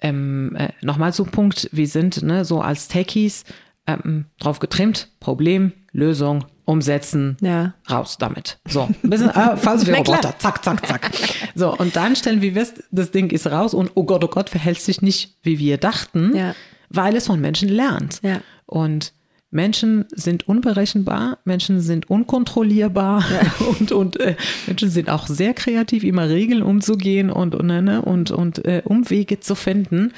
[0.00, 3.44] ähm, äh, nochmal so ein Punkt, wir sind ne, so als Techies
[3.86, 7.74] ähm, drauf getrimmt, Problem, Lösung, umsetzen, Ja.
[7.88, 8.58] raus damit.
[8.68, 9.94] So, ein bisschen, äh, falls wir.
[9.94, 11.12] Roboter, zack, zack, zack.
[11.54, 14.50] So, und dann stellen wir fest, das Ding ist raus und oh Gott, oh Gott,
[14.50, 16.56] verhält sich nicht, wie wir dachten, Ja.
[16.88, 18.18] weil es von Menschen lernt.
[18.24, 18.40] Ja.
[18.66, 19.12] Und
[19.54, 23.24] Menschen sind unberechenbar, Menschen sind unkontrollierbar
[23.80, 24.36] und, und äh,
[24.66, 29.40] Menschen sind auch sehr kreativ, immer Regeln umzugehen und, und, ne, und, und äh, Umwege
[29.40, 30.12] zu finden.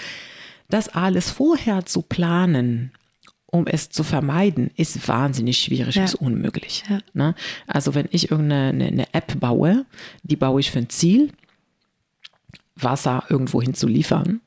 [0.71, 2.93] Das alles vorher zu planen,
[3.47, 6.03] um es zu vermeiden, ist wahnsinnig schwierig Ja.
[6.03, 6.83] bis unmöglich.
[6.89, 6.99] Ja.
[7.13, 7.35] Ne?
[7.67, 9.85] Also wenn ich irgendeine eine, eine App baue,
[10.23, 11.31] die baue ich für ein Ziel,
[12.75, 14.41] Wasser irgendwo hin zu liefern,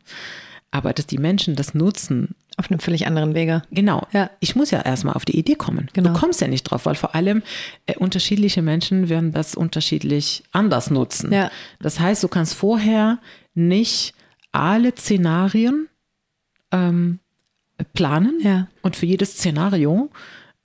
[0.72, 3.62] aber dass die Menschen das nutzen, Auf einem völlig anderen Wege.
[3.72, 4.06] Genau.
[4.12, 4.30] Ja.
[4.42, 5.88] Ich muss ja erstmal auf die Idee kommen.
[5.94, 6.12] Genau.
[6.12, 7.42] Du kommst ja nicht drauf, weil vor allem
[7.86, 11.32] äh, unterschiedliche Menschen werden das unterschiedlich anders nutzen.
[11.32, 11.52] Ja.
[11.80, 13.20] Das heißt, du kannst vorher
[13.54, 14.14] nicht
[14.52, 15.88] alle Szenarien
[16.72, 17.20] ähm,
[17.94, 18.68] planen Ja.
[18.82, 20.10] und für jedes Szenario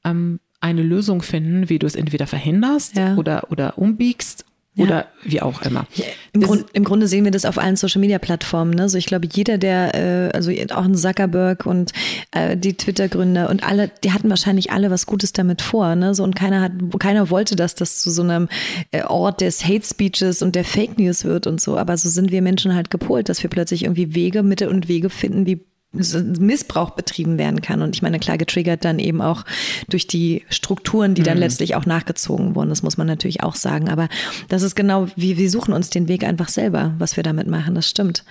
[0.04, 3.14] ähm, eine Lösung finden, wie du es entweder verhinderst Ja.
[3.14, 4.44] oder, oder umbiegst
[4.76, 4.84] Ja.
[4.84, 5.86] oder wie auch immer.
[6.32, 8.72] Im, Grund, Im Grunde sehen wir das auf allen Social Media Plattformen.
[8.72, 8.82] Ne?
[8.82, 11.92] Also ich glaube, jeder, der, äh, also auch ein Zuckerberg und
[12.32, 15.94] äh, die Twitter-Gründer und alle, die hatten wahrscheinlich alle was Gutes damit vor.
[15.94, 16.14] Ne?
[16.14, 18.48] So und keiner hat, keiner wollte, dass das zu so einem
[18.90, 21.78] äh, Ort des Hate Speeches und der Fake News wird und so.
[21.78, 25.08] Aber so sind wir Menschen halt gepolt, dass wir plötzlich irgendwie Wege, Mittel und Wege
[25.08, 25.64] finden, wie
[25.94, 27.82] Missbrauch betrieben werden kann.
[27.82, 29.44] Und ich meine, klar getriggert dann eben auch
[29.88, 32.68] durch die Strukturen, die dann letztlich auch nachgezogen wurden.
[32.68, 33.88] Das muss man natürlich auch sagen.
[33.88, 34.08] Aber
[34.48, 37.74] das ist genau, wie wir suchen uns den Weg einfach selber, was wir damit machen.
[37.74, 38.24] Das stimmt.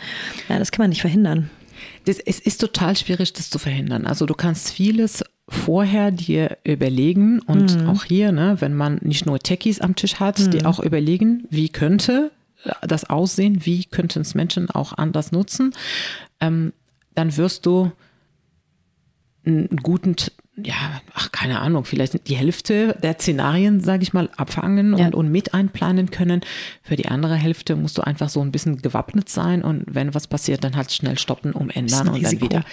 [0.50, 1.50] Ja, das kann man nicht verhindern.
[2.06, 4.06] Das, es ist total schwierig, das zu verhindern.
[4.06, 7.90] Also du kannst vieles vorher dir überlegen und Mhm.
[7.90, 11.70] auch hier, ne, wenn man nicht nur Techies am Tisch hat, die auch überlegen, wie
[11.70, 12.32] könnte
[12.88, 15.74] das aussehen, wie könnten es Menschen auch anders nutzen,
[16.40, 16.72] ähm,
[17.16, 17.92] dann wirst du
[19.46, 20.16] einen guten,
[20.56, 25.08] ja, ach, keine Ahnung, vielleicht die Hälfte der Szenarien, sage ich mal, abfangen Ja.
[25.08, 26.42] und, und mit einplanen können.
[26.82, 30.28] Für die andere Hälfte musst du einfach so ein bisschen gewappnet sein und wenn was
[30.28, 32.64] passiert, dann halt schnell stoppen, umändern und dann wieder.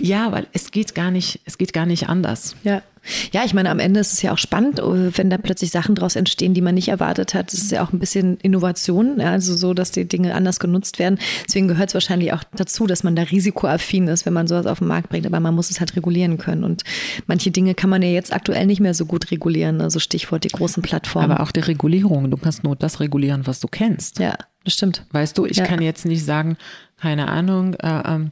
[0.00, 2.56] Ja, weil es geht gar nicht, es geht gar nicht anders.
[2.64, 2.82] Ja.
[3.32, 5.94] Ja, ich meine, am Ende ist es ja auch spannend, äh, wenn da plötzlich Sachen
[5.94, 7.52] draus entstehen, die man nicht erwartet hat.
[7.52, 10.98] Es ist ja auch ein bisschen Innovation, ja, also so, dass die Dinge anders genutzt
[10.98, 11.18] werden.
[11.46, 14.78] Deswegen gehört es wahrscheinlich auch dazu, dass man da risikoaffin ist, wenn man sowas auf
[14.78, 15.26] den Markt bringt.
[15.26, 16.64] Aber man muss es halt regulieren können.
[16.64, 16.82] Und
[17.26, 19.80] manche Dinge kann man ja jetzt aktuell nicht mehr so gut regulieren.
[19.80, 21.30] Also Stichwort die großen Plattformen.
[21.30, 24.18] Aber auch die Regulierung, du kannst nur das regulieren, was du kennst.
[24.20, 24.34] ja,
[24.64, 25.04] das stimmt.
[25.10, 25.64] Weißt du, ich Ja.
[25.66, 26.56] kann jetzt nicht sagen,
[27.00, 28.30] keine Ahnung, äh, ähm,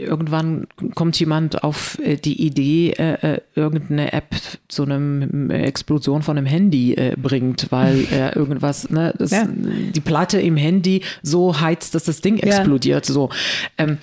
[0.00, 4.34] irgendwann kommt jemand auf äh, die Idee, äh, äh, irgendeine App
[4.68, 9.46] zu einem äh, Explosion von einem Handy äh, bringt, weil er irgendwas, ne, das, Ja.
[9.48, 13.04] die Platte im Handy so heizt, dass das Ding explodiert.
[13.06, 13.30] So.
[13.78, 13.98] Ähm,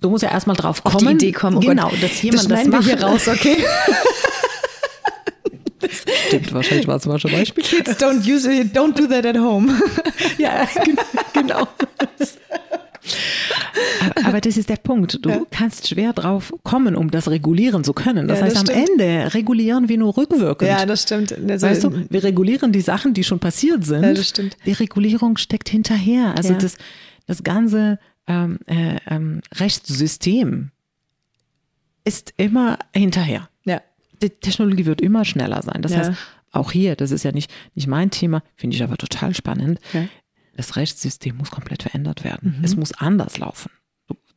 [0.00, 1.18] du musst ja erstmal drauf Auf kommen.
[1.18, 1.56] die Idee kommen.
[1.56, 2.84] Oh genau, Gott, dass jemand das, wir macht.
[2.84, 3.56] hier raus, okay?
[6.28, 7.62] Stimmt, wahrscheinlich war es mal schon Beispiel.
[7.64, 9.72] Kids don't use it, don't do that at home.
[10.38, 10.68] Ja,
[11.32, 11.66] genau.
[14.28, 15.24] Aber- das ist der Punkt.
[15.24, 18.28] Du kannst schwer drauf kommen, um das regulieren zu können.
[18.28, 18.88] Das Ja, heißt, das am stimmt.
[19.00, 20.68] Ende regulieren wir nur rückwirkend.
[20.68, 21.32] Ja, das stimmt.
[21.32, 24.02] Also, Weißt du, wir regulieren die Sachen, die schon passiert sind.
[24.02, 24.56] Ja, das stimmt.
[24.66, 26.34] Die Regulierung steckt hinterher.
[26.36, 26.58] Also Ja.
[26.58, 26.76] das,
[27.26, 30.70] das ganze ähm, äh, ähm, Rechtssystem
[32.04, 33.48] ist immer hinterher.
[33.64, 33.80] ja.
[34.20, 35.80] Die Technologie wird immer schneller sein.
[35.80, 35.98] Das Ja.
[35.98, 36.12] heißt,
[36.50, 39.78] auch hier, das ist ja nicht, nicht mein Thema, finde ich aber total spannend.
[39.92, 40.06] Ja.
[40.56, 42.24] Das Rechtssystem muss komplett verändert Mhm.
[42.24, 42.60] werden.
[42.64, 43.70] Es muss anders laufen.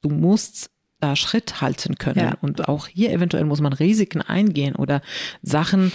[0.01, 2.19] Du, musst da Schritt halten können.
[2.19, 2.37] Ja.
[2.41, 5.01] Und auch hier eventuell muss man Risiken eingehen oder
[5.41, 5.91] Sachen,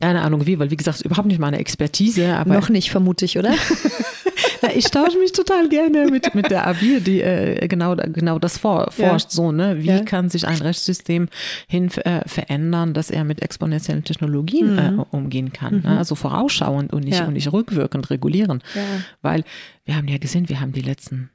[0.00, 3.24] keine Ahnung wie, weil wie gesagt, ist überhaupt nicht meine Expertise, aber Noch nicht, vermute
[3.26, 3.50] ich, oder?
[4.62, 8.56] ja, ich tausche mich total gerne mit, mit der Avir, die äh, genau, genau das
[8.56, 9.30] vor, forscht.
[9.30, 9.82] So, ne?
[9.82, 10.00] Wie Ja.
[10.00, 11.28] kann sich ein Rechtssystem
[11.68, 15.82] hin äh, verändern, dass er mit exponentiellen Technologien äh, umgehen kann?
[15.82, 15.98] Ne?
[15.98, 17.20] Also vorausschauend und nicht, Mhm.
[17.20, 17.26] Ja.
[17.28, 18.62] und nicht rückwirkend regulieren.
[18.74, 18.82] Ja.
[19.20, 19.44] Weil
[19.84, 21.28] wir haben ja gesehen, wir haben die letzten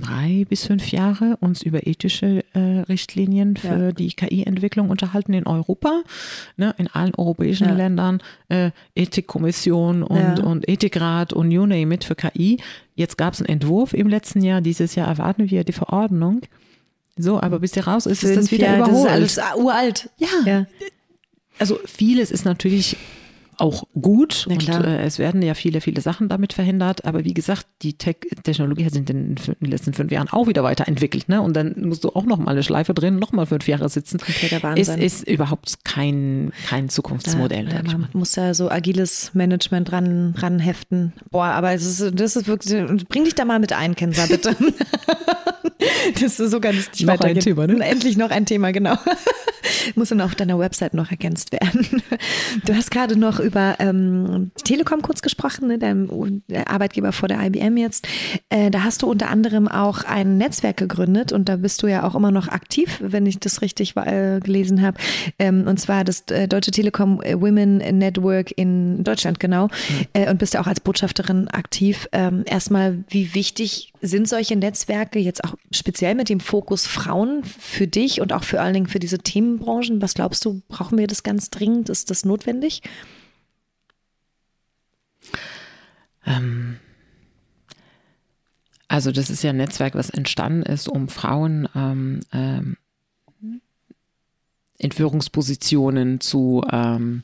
[0.00, 3.92] drei bis fünf Jahre uns über ethische äh, Richtlinien für Ja.
[3.92, 6.02] die KI-Entwicklung unterhalten in Europa,
[6.56, 7.74] ne, in allen europäischen Ja.
[7.74, 10.44] Ländern, äh, Ethikkommission und, Ja.
[10.44, 12.58] und Ethikrat und you name it für KI.
[12.94, 16.40] Jetzt gab es einen Entwurf im letzten Jahr, dieses Jahr erwarten wir die Verordnung.
[17.16, 19.10] So, aber bis die raus ist, ist das Fünf wieder Jahre, überholt.
[19.10, 20.10] Das ist alles uralt.
[20.18, 20.66] Ja.
[21.58, 22.96] also vieles ist natürlich
[23.58, 27.04] auch gut und äh, es werden ja viele, viele Sachen damit verhindert.
[27.04, 30.62] Aber wie gesagt, die Tech Technologie hat sich in den, letzten fünf Jahren auch wieder
[30.62, 31.28] weiterentwickelt.
[31.28, 31.40] Ne?
[31.40, 34.18] Und dann musst du auch noch mal eine Schleife drehen, noch mal fünf Jahre sitzen.
[34.18, 35.00] Kompletter Wahnsinn.
[35.00, 37.68] ist überhaupt kein, kein Zukunftsmodell.
[37.68, 41.12] Ja, ich man muss da so agiles Management ran, ranheften.
[41.30, 44.56] Boah, aber es ist, das ist wirklich, bring dich da mal mit ein, Kenza, bitte.
[46.20, 47.38] das ist so ganz nicht Noch ein.
[47.38, 47.84] Thema, ne?
[47.84, 48.96] Endlich noch ein Thema, genau.
[49.94, 52.02] Muss dann auf deiner Website noch ergänzt werden.
[52.64, 57.40] Du hast gerade noch über ähm, Telekom kurz gesprochen, ne, deinem der Arbeitgeber vor der
[57.40, 58.08] IBM jetzt.
[58.48, 62.04] Äh, da hast du unter anderem auch ein Netzwerk gegründet und da bist du ja
[62.04, 64.98] auch immer noch aktiv, wenn ich das richtig äh, gelesen habe.
[65.38, 69.68] Ähm, und zwar das äh, Deutsche Telekom Women Network in Deutschland, genau.
[70.12, 72.08] Äh, und bist ja auch als Botschafterin aktiv.
[72.12, 77.86] Ähm, erstmal, wie wichtig sind solche Netzwerke jetzt auch speziell mit dem Fokus Frauen für
[77.86, 80.02] dich und auch vor allen Dingen für diese Themenbranchen?
[80.02, 81.88] Was glaubst du, brauchen wir das ganz dringend?
[81.88, 82.82] Ist das notwendig?
[86.26, 86.76] Ähm,
[88.88, 92.76] also das ist ja ein Netzwerk, was entstanden ist, um Frauen ähm, ähm,
[94.78, 97.22] in Führungspositionen zu, ähm,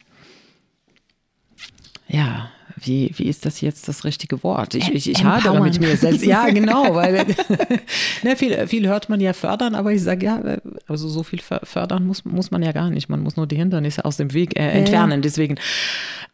[2.09, 4.74] ja, wie, wie ist das jetzt das richtige Wort?
[4.74, 6.24] Ich, ich, ich hadere mit mir selbst.
[6.24, 7.26] Ja, genau, weil
[8.22, 10.42] ne, viel, viel hört man ja fördern, aber ich sage ja,
[10.86, 13.09] also so viel fö- fördern muss, muss man ja gar nicht.
[13.09, 15.20] Man muss nur die Hindernisse aus dem Weg äh, entfernen.
[15.20, 15.57] Deswegen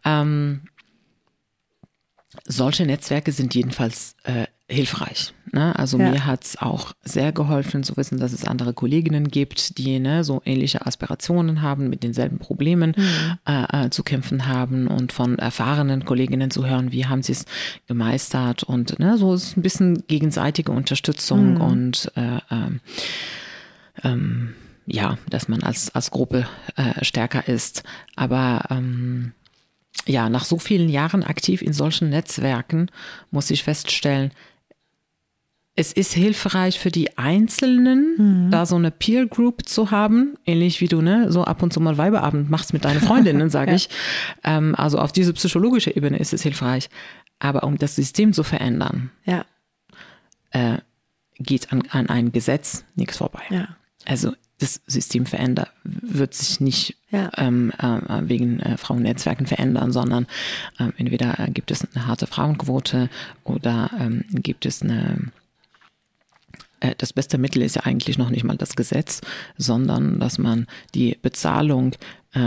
[0.05, 0.61] ähm,
[2.45, 5.33] solche Netzwerke sind jedenfalls äh, hilfreich.
[5.53, 5.79] Ne?
[5.79, 6.11] Also Ja.
[6.11, 10.25] mir hat es auch sehr geholfen zu wissen, dass es andere Kolleginnen gibt, die ne,
[10.25, 12.95] so ähnliche Aspirationen haben, mit denselben Problemen
[13.47, 17.45] äh, äh, zu kämpfen haben und von erfahrenen Kolleginnen zu hören, wie haben sie es
[17.87, 22.81] gemeistert und ne, so ist ein bisschen gegenseitige Unterstützung und äh, ähm,
[24.03, 24.55] ähm,
[24.87, 27.83] ja, dass man als, als Gruppe äh, stärker ist.
[28.15, 29.33] Aber ähm,
[30.07, 32.91] ja, nach so vielen Jahren aktiv in solchen Netzwerken
[33.31, 34.33] muss ich feststellen,
[35.79, 40.89] es ist hilfreich für die Einzelnen, da so eine Peer Group zu haben, ähnlich wie
[40.89, 43.91] du ne, so ab und zu mal Weiberabend machst mit deinen Freundinnen, sage ich.
[44.43, 46.89] Ähm, also auf diese psychologische Ebene ist es hilfreich.
[47.39, 49.45] Aber um das System zu verändern, Ja,
[50.53, 50.79] äh,
[51.39, 53.43] geht an, an ein Gesetz nichts vorbei.
[53.51, 53.69] ja.
[54.07, 57.31] Also das System verändert, wird sich nicht Ja.
[57.37, 60.27] ähm, äh, wegen äh, Frauennetzwerken verändern, sondern
[60.81, 63.11] ähm, entweder äh, gibt es eine harte Frauenquote
[63.45, 65.31] oder ähm, gibt es eine
[66.81, 69.21] äh, das beste Mittel ist ja eigentlich noch nicht mal das Gesetz,
[69.57, 71.93] sondern dass man die Bezahlung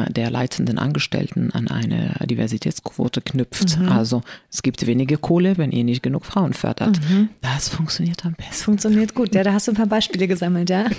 [0.09, 3.79] der leitenden Angestellten an eine Diversitätsquote knüpft.
[3.89, 4.21] Also
[4.51, 6.99] es gibt wenige Kohle, wenn ihr nicht genug Frauen fördert.
[7.41, 8.63] Das funktioniert am besten.
[8.63, 9.33] Funktioniert gut.
[9.33, 10.85] Ja, da hast du ein paar Beispiele gesammelt, ja.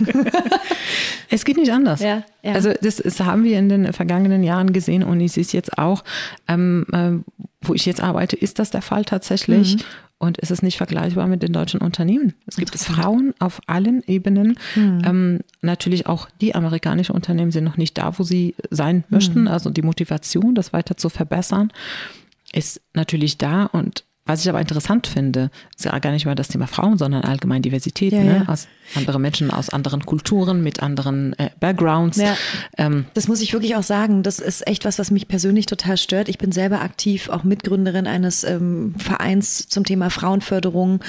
[1.30, 2.00] Es geht nicht anders.
[2.00, 2.52] Ja, ja.
[2.52, 5.78] Also das, das haben wir in den vergangenen Jahren gesehen und ich sehe es jetzt
[5.78, 6.02] auch,
[6.48, 7.12] ähm, äh,
[7.62, 9.76] wo ich jetzt arbeite, ist das der Fall tatsächlich.
[9.76, 9.82] Mhm.
[10.20, 12.34] Und es ist nicht vergleichbar mit den deutschen Unternehmen.
[12.46, 14.58] Es gibt Frauen auf allen Ebenen.
[14.76, 19.48] Ähm, natürlich auch die amerikanischen Unternehmen sind noch nicht da, wo sie sein möchten.
[19.48, 21.72] Also die Motivation, das weiter zu verbessern,
[22.52, 23.64] ist natürlich da.
[23.64, 27.24] Und was ich aber interessant finde, ist ja gar nicht mal das Thema Frauen, sondern
[27.24, 28.12] allgemein Diversität.
[28.12, 28.44] Ja, ne?
[28.46, 28.52] ja.
[28.52, 32.16] Aus andere Menschen aus anderen Kulturen, mit anderen äh, Backgrounds.
[32.16, 32.36] Ja.
[32.76, 34.22] Ähm, Das muss ich wirklich auch sagen.
[34.22, 36.28] Das ist echt was, was mich persönlich total stört.
[36.28, 41.00] Ich bin selber aktiv, auch Mitgründerin eines ähm, Vereins zum Thema Frauenförderung.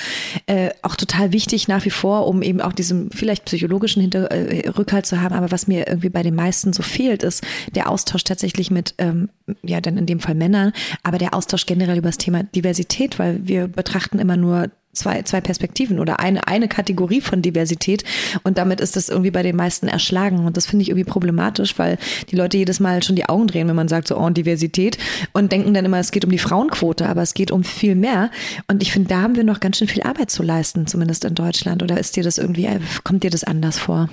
[0.45, 4.69] Äh, auch total wichtig nach wie vor, um eben auch diesen vielleicht psychologischen Hinter äh,
[4.69, 5.36] Rückhalt zu haben.
[5.36, 7.43] Aber was mir irgendwie bei den meisten so fehlt, ist
[7.76, 9.30] der Austausch tatsächlich mit, ähm,
[9.63, 10.72] ja, dann in dem Fall Männern,
[11.03, 15.41] aber der Austausch generell über das Thema Diversität, weil wir betrachten immer nur zwei, zwei
[15.41, 18.03] Perspektiven oder eine, eine Kategorie von Diversität.
[18.43, 20.45] Und damit ist das irgendwie bei den meisten erschlagen.
[20.45, 21.97] Und das finde ich irgendwie problematisch, weil
[22.30, 24.97] die Leute jedes Mal schon die Augen drehen, wenn man sagt so, oh, Diversität.
[25.34, 28.32] Und denken dann immer, es geht um die Frauenquote, aber es geht um viel mehr.
[28.68, 31.36] Und ich finde, da haben wir noch ganz schön viel Arbeit zu leisten, zumindest in
[31.36, 31.84] Deutschland.
[31.84, 34.09] Oder ist dir das irgendwie, äh, kommt dir das anders vor?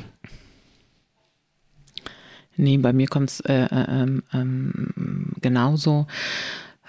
[2.57, 6.09] Nee, bei mir kommt es äh, äh, ähm, ähm, genauso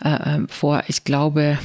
[0.04, 0.84] äh, äh, vor.
[0.88, 1.60] Ich glaube,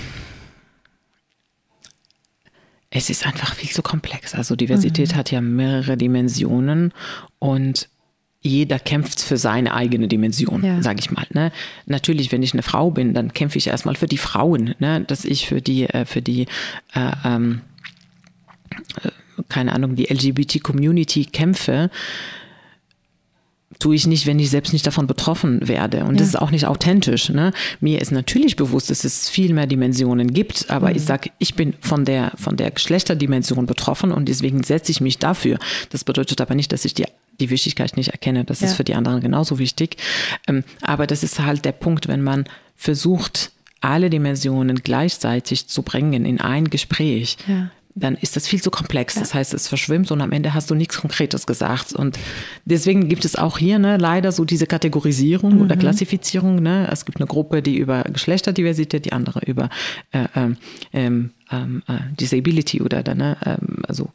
[2.97, 4.35] es ist einfach viel zu komplex.
[4.35, 6.93] Also Diversität hat ja mehrere Dimensionen
[7.41, 7.89] und
[8.41, 10.81] jeder kämpft für seine eigene Dimension, Ja.
[10.81, 11.27] sage ich mal.
[11.33, 11.51] Ne?
[11.87, 15.01] Natürlich, wenn ich eine Frau bin, dann kämpfe ich erstmal für die Frauen, ne?
[15.01, 16.43] dass ich für die, äh, für die
[16.95, 17.63] äh, ähm,
[19.03, 19.09] äh,
[19.49, 21.91] keine Ahnung, die LGBT-Community kämpfe,
[23.79, 26.05] tue ich nicht, wenn ich selbst nicht davon betroffen werde.
[26.05, 27.29] Und das ist auch nicht authentisch.
[27.29, 27.53] Ne?
[27.81, 31.75] Mir ist natürlich bewusst, dass es viel mehr Dimensionen gibt, aber ich sage, ich bin
[31.81, 35.59] von der, von der Geschlechterdimension betroffen und deswegen setze ich mich dafür.
[35.91, 37.05] Das bedeutet aber nicht, dass ich die
[37.41, 38.45] die Wichtigkeit nicht erkenne.
[38.45, 38.69] Das Ja.
[38.69, 39.97] ist für die anderen genauso wichtig.
[40.47, 42.45] Ähm, aber das ist halt der Punkt, wenn man
[42.77, 43.51] versucht,
[43.81, 49.15] alle Dimensionen gleichzeitig zu bringen in ein Gespräch, ja dann ist das viel zu komplex.
[49.15, 49.21] Ja.
[49.21, 51.93] Das heißt, es verschwimmt und am Ende hast du nichts Konkretes gesagt.
[51.93, 52.19] Und
[52.65, 55.63] deswegen gibt es auch hier ne, leider so diese Kategorisierung mhm.
[55.63, 56.57] oder Klassifizierung.
[56.57, 56.89] Ne?
[56.91, 59.71] Es gibt eine Gruppe, die über Geschlechterdiversität, die andere über
[60.11, 60.57] äh, ähm,
[60.93, 64.11] ähm, ähm äh, Disability oder dann, ne, ähm, also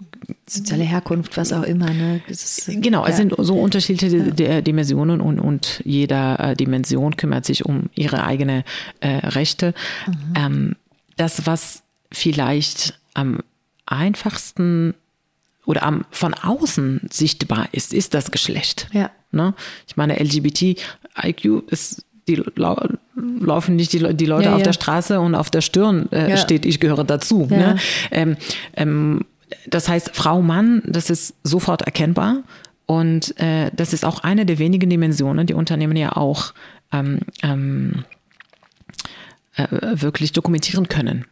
[0.46, 1.90] soziale Herkunft, was auch immer.
[1.90, 2.22] Ne?
[2.28, 3.10] Ist, genau, ja.
[3.10, 4.60] es sind so unterschiedliche ja.
[4.62, 8.66] Dimensionen und, und jeder äh, Dimension kümmert sich um ihre eigene
[9.00, 9.74] äh, Rechte.
[10.06, 10.14] Mhm.
[10.36, 10.76] Ähm,
[11.16, 13.40] das, was vielleicht am
[13.92, 14.94] einfachsten
[15.66, 18.88] oder am von außen sichtbar ist, ist das Geschlecht.
[18.92, 19.12] Ja.
[19.32, 19.54] Ne?
[19.88, 24.66] Ich meine, LGBT-IQ ist die laufen nicht die, die Leute ja, auf ja.
[24.66, 26.38] der Straße und auf der Stirn äh, ja.
[26.38, 27.48] steht, ich gehöre dazu.
[27.50, 27.78] Ne?
[28.12, 28.38] Ähm,
[28.76, 29.26] ähm,
[29.68, 32.44] das heißt, Frau, Mann, das ist sofort erkennbar.
[32.86, 36.54] Und äh, das ist auch eine der wenigen Dimensionen, die Unternehmen ja auch
[36.92, 38.04] ähm, ähm
[39.56, 41.26] äh, wirklich dokumentientieren können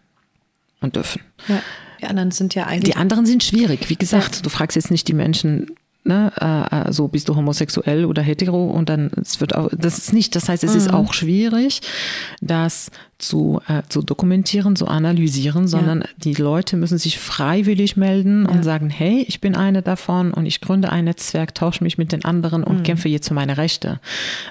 [0.81, 1.21] und dürfen.
[1.47, 1.61] Ja.
[2.01, 2.93] Die anderen sind ja eigentlich.
[2.93, 3.89] Die anderen sind schwierig.
[3.89, 4.41] Wie gesagt, ja.
[4.41, 5.67] du fragst jetzt nicht die Menschen,
[6.07, 6.31] ne,
[6.71, 10.35] äh, so bist du homosexuell oder hetero und dann es wird auch, das ist nicht,
[10.35, 10.77] das heißt, es mhm.
[10.77, 11.81] ist auch schwierig,
[12.41, 12.89] das
[13.19, 16.07] zu, äh, zu dokumentieren, zu analysieren, sondern ja.
[16.17, 18.51] die Leute müssen sich freiwillig melden ja.
[18.51, 22.11] und sagen, hey, ich bin eine davon und ich gründe ein Netzwerk, tausche mich mit
[22.11, 22.83] den anderen und mhm.
[22.83, 23.99] kämpfe jetzt für meine Rechte.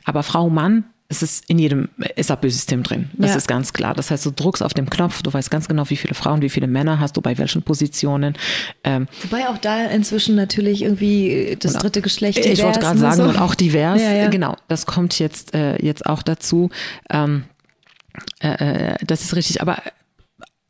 [0.05, 3.11] Aber Frau, Mann, es ist in jedem SAP-System drin.
[3.15, 3.37] Das ja.
[3.37, 3.95] ist ganz klar.
[3.95, 6.51] Das heißt, du druckst auf dem Knopf, du weißt ganz genau, wie viele Frauen, wie
[6.51, 8.35] viele Männer hast du bei welchen Positionen.
[8.83, 13.23] Ähm, Wobei auch da inzwischen natürlich irgendwie das dritte Geschlecht Ich wollte gerade sagen, so.
[13.25, 14.01] und auch divers.
[14.01, 14.29] Ja, ja.
[14.29, 16.71] Genau, das kommt jetzt, äh, jetzt auch dazu.
[17.11, 17.45] Ähm,
[18.41, 19.63] äh, äh das ist richtig.
[19.63, 19.83] Aber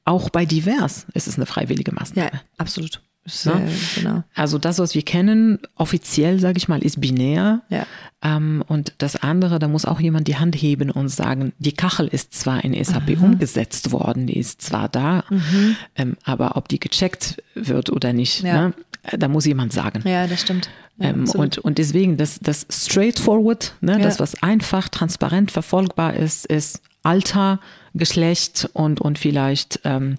[0.04, 2.30] auch bei divers ist es eine freiwillige Maßnahme.
[2.32, 3.00] Ja, absolut.
[3.44, 3.68] Ne?
[3.96, 4.24] Genau.
[4.34, 7.62] Also das, was wir kennen, offiziell, sage ich mal, ist binär.
[7.68, 7.86] Ja.
[8.22, 12.08] Ähm, und das andere, da muss auch jemand die Hand heben und sagen, die Kachel
[12.08, 13.24] ist zwar in SAP mhm.
[13.24, 15.76] umgesetzt worden, die ist zwar da, mhm.
[15.96, 18.68] ähm, aber ob die gecheckt wird oder nicht, ja.
[18.68, 18.74] ne?
[19.18, 20.02] da muss jemand sagen.
[20.04, 20.68] Ja, das stimmt.
[20.98, 26.46] Ja, ähm, und, und deswegen, das, das straightforward, ne, das, was einfach, transparent verfolgbar ist,
[26.46, 27.60] ist Alter,
[27.94, 30.16] Geschlecht und, und vielleicht ähm,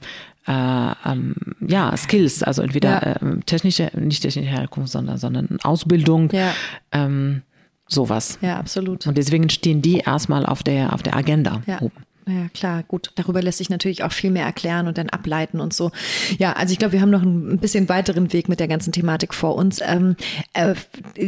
[0.47, 0.51] äh,
[1.05, 2.89] ähm, ja, Skills, also entweder
[3.21, 3.29] ja.
[3.29, 6.53] äh, technische, nicht technische Herkunft, sondern, sondern Ausbildung, ja.
[6.91, 7.41] ähm,
[7.87, 8.39] sowas.
[8.41, 9.07] Ja, absolut.
[9.07, 11.81] Und deswegen stehen die erstmal auf der, auf der Agenda ja.
[11.81, 12.06] oben.
[12.27, 13.11] Ja, klar, gut.
[13.15, 15.91] Darüber lässt sich natürlich auch viel mehr erklären und dann ableiten und so.
[16.37, 19.33] Ja, also ich glaube, wir haben noch ein bisschen weiteren Weg mit der ganzen Thematik
[19.33, 19.79] vor uns.
[19.81, 20.17] Ähm,
[20.53, 20.75] äh,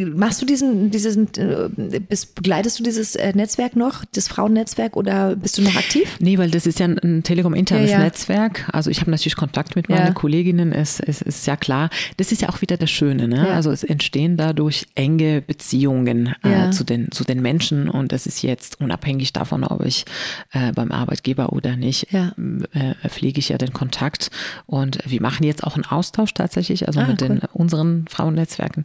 [0.06, 5.38] machst du diesen, diesen, äh, bist, begleitest du dieses äh, Netzwerk noch, das Frauennetzwerk oder
[5.38, 6.18] bist du noch aktiv?
[6.20, 8.04] Nee, weil das ist ja ein Telekom-internes ja, ja.
[8.04, 8.68] Netzwerk.
[8.74, 10.14] Also ich habe natürlich Kontakt mit meinen ja.
[10.14, 11.90] Kolleginnen, es, es ist ja klar.
[12.18, 13.50] Das ist ja auch wieder das Schöne, ne?
[13.52, 18.42] Also es entstehen dadurch enge Beziehungen äh, zu, den, zu den Menschen und das ist
[18.42, 20.06] jetzt unabhängig davon, ob ich
[20.52, 22.34] äh, beim beim Arbeitgeber oder nicht, ja.
[22.74, 24.30] äh, pflege ich ja den Kontakt.
[24.66, 27.28] Und wir machen jetzt auch einen Austausch tatsächlich, also ah, mit cool.
[27.28, 28.84] den unseren Frauennetzwerken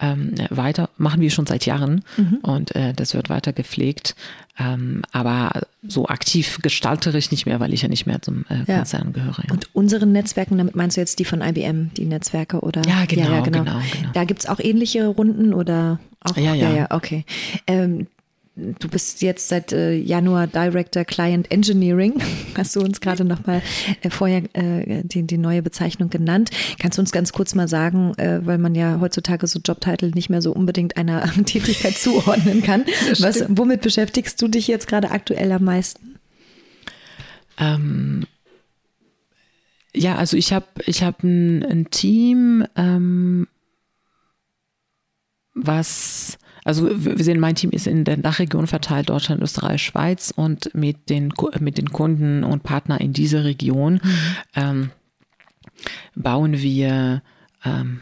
[0.00, 2.38] ähm, weiter, machen wir schon seit Jahren mhm.
[2.42, 4.14] und äh, das wird weiter gepflegt.
[4.58, 5.50] Ähm, aber
[5.86, 9.12] so aktiv gestalterisch nicht mehr, weil ich ja nicht mehr zum äh, Konzern ja.
[9.12, 9.42] gehöre.
[9.46, 9.52] Ja.
[9.52, 12.80] Und unseren Netzwerken, damit meinst du jetzt die von IBM, die Netzwerke oder?
[12.86, 13.64] Ja, genau, ja, genau.
[13.64, 14.08] genau, genau.
[14.14, 16.36] Da gibt es auch ähnliche Runden oder auch?
[16.38, 17.26] Ja, ja, ja, okay.
[17.66, 18.06] Ähm,
[18.56, 22.22] Du bist jetzt seit äh, Januar Director Client Engineering.
[22.56, 23.60] Hast du uns gerade nochmal
[24.00, 26.50] äh, vorher äh, die, die neue Bezeichnung genannt.
[26.78, 30.30] Kannst du uns ganz kurz mal sagen, äh, weil man ja heutzutage so Jobtitel nicht
[30.30, 32.86] mehr so unbedingt einer Tätigkeit zuordnen kann.
[33.18, 36.18] Was, womit beschäftigst du dich jetzt gerade aktuell am meisten?
[37.58, 38.26] Ähm,
[39.94, 43.48] ja, also ich habe ich hab ein, ein Team, ähm,
[45.52, 50.74] was also wir sehen, mein Team ist in der Dachregion verteilt, Deutschland, Österreich, Schweiz und
[50.74, 54.10] mit den, mit den Kunden und Partnern in dieser Region mhm.
[54.56, 54.90] ähm,
[56.16, 57.22] bauen wir
[57.64, 58.00] ähm,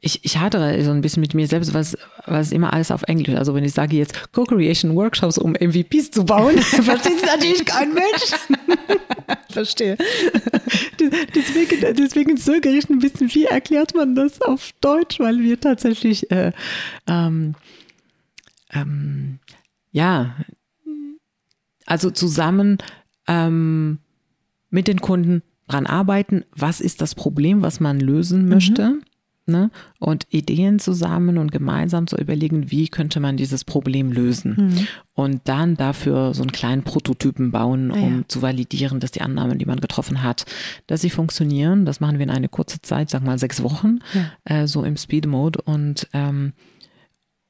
[0.00, 3.34] ich, ich hadere so ein bisschen mit mir selbst, was, was immer alles auf Englisch.
[3.36, 7.92] Also wenn ich sage jetzt Co-Creation Workshops, um MVPs zu bauen, versteht es natürlich kein
[7.92, 8.68] Mensch.
[9.50, 9.96] Verstehe.
[11.34, 16.52] Deswegen, deswegen zögere ein bisschen, wie erklärt man das auf Deutsch, weil wir tatsächlich äh,
[17.06, 17.54] ähm,
[18.72, 19.38] ähm,
[19.92, 20.34] ja,
[21.86, 22.78] also zusammen
[23.28, 23.98] ähm,
[24.70, 28.88] mit den Kunden dran arbeiten, was ist das Problem, was man lösen möchte.
[28.90, 29.02] Mhm
[29.48, 29.70] ne?
[29.98, 34.56] und Ideen zusammen und gemeinsam zu überlegen, wie könnte man dieses Problem lösen.
[34.56, 34.86] Mhm.
[35.14, 38.28] Und dann dafür so einen kleinen Prototypen bauen, um ja.
[38.28, 40.44] zu validieren, dass die Annahmen, die man getroffen hat,
[40.86, 41.84] dass sie funktionieren.
[41.84, 44.62] Das machen wir in eine kurze Zeit, sag mal sechs Wochen, ja.
[44.62, 46.52] äh, so im Speed Mode und ähm,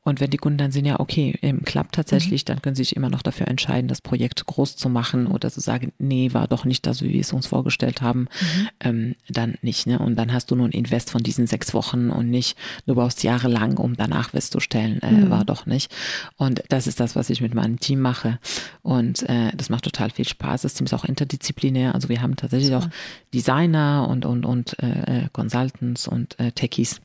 [0.09, 2.47] Und wenn die Kunden dann sehen, ja, okay, eben klappt tatsächlich, mhm.
[2.47, 5.61] dann können sie sich immer noch dafür entscheiden, das Projekt groß zu machen oder zu
[5.61, 8.69] sagen, nee, war doch nicht das, wie wir es uns vorgestellt haben, mhm.
[8.81, 9.87] ähm, dann nicht.
[9.87, 9.99] Ne?
[9.99, 12.57] Und dann hast du nur ein Invest von diesen sechs Wochen und nicht,
[12.87, 15.31] du brauchst jahrelang, um danach festzustellen, äh, mhm.
[15.31, 15.95] war doch nicht.
[16.39, 18.39] Und das ist das, was ich mit meinem Team mache.
[18.81, 20.63] Und äh, das macht total viel Spaß.
[20.63, 21.95] Das Team ist auch interdisziplinär.
[21.95, 22.89] Also wir haben tatsächlich auch
[23.35, 27.03] Designer und, und, und äh, äh Consultants und äh, Techies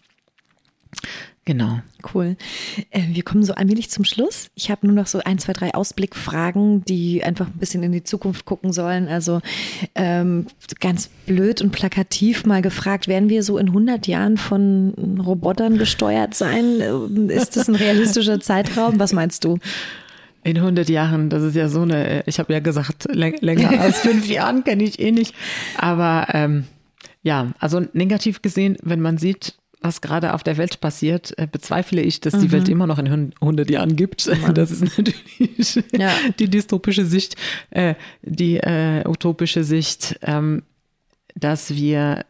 [1.46, 1.82] Genau.
[2.14, 2.38] Cool.
[2.90, 4.50] Äh, wir kommen so allmählich zum Schluss.
[4.56, 8.04] Ich habe nur noch so ein, zwei, drei Ausblickfragen, die einfach ein bisschen in die
[8.04, 9.10] Zukunft gucken sollen.
[9.10, 9.42] Also
[9.96, 10.48] ähm,
[10.80, 16.34] ganz blöd und plakativ mal gefragt, werden wir so in 100 Jahren von Robotern gesteuert
[16.34, 16.80] sein?
[17.30, 19.00] Ist das ein realistischer Zeitraum?
[19.00, 19.58] Was meinst du?
[20.46, 24.28] In 100 Jahren, das ist ja so eine, ich habe ja gesagt, länger als fünf
[24.28, 25.36] Jahren kenne ich eh nicht.
[25.78, 26.66] Aber ähm,
[27.22, 32.02] ja, also negativ gesehen, wenn man sieht, was gerade auf der Welt passiert, äh, bezweifle
[32.02, 32.42] ich, dass mhm.
[32.42, 34.28] die Welt immer noch in 100 Jahren gibt.
[34.42, 34.56] Mann.
[34.56, 36.12] Das ist natürlich ja.
[36.40, 37.36] die dystopische Sicht,
[37.70, 40.64] äh, die äh, utopische Sicht, ähm,
[41.36, 42.26] dass wir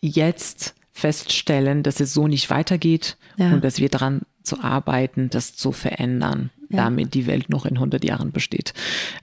[0.00, 3.52] jetzt feststellen, dass es so nicht weitergeht ja.
[3.52, 6.84] und dass wir daran zu arbeiten, das zu verändern, ja.
[6.84, 8.74] damit die Welt noch in 100 Jahren besteht.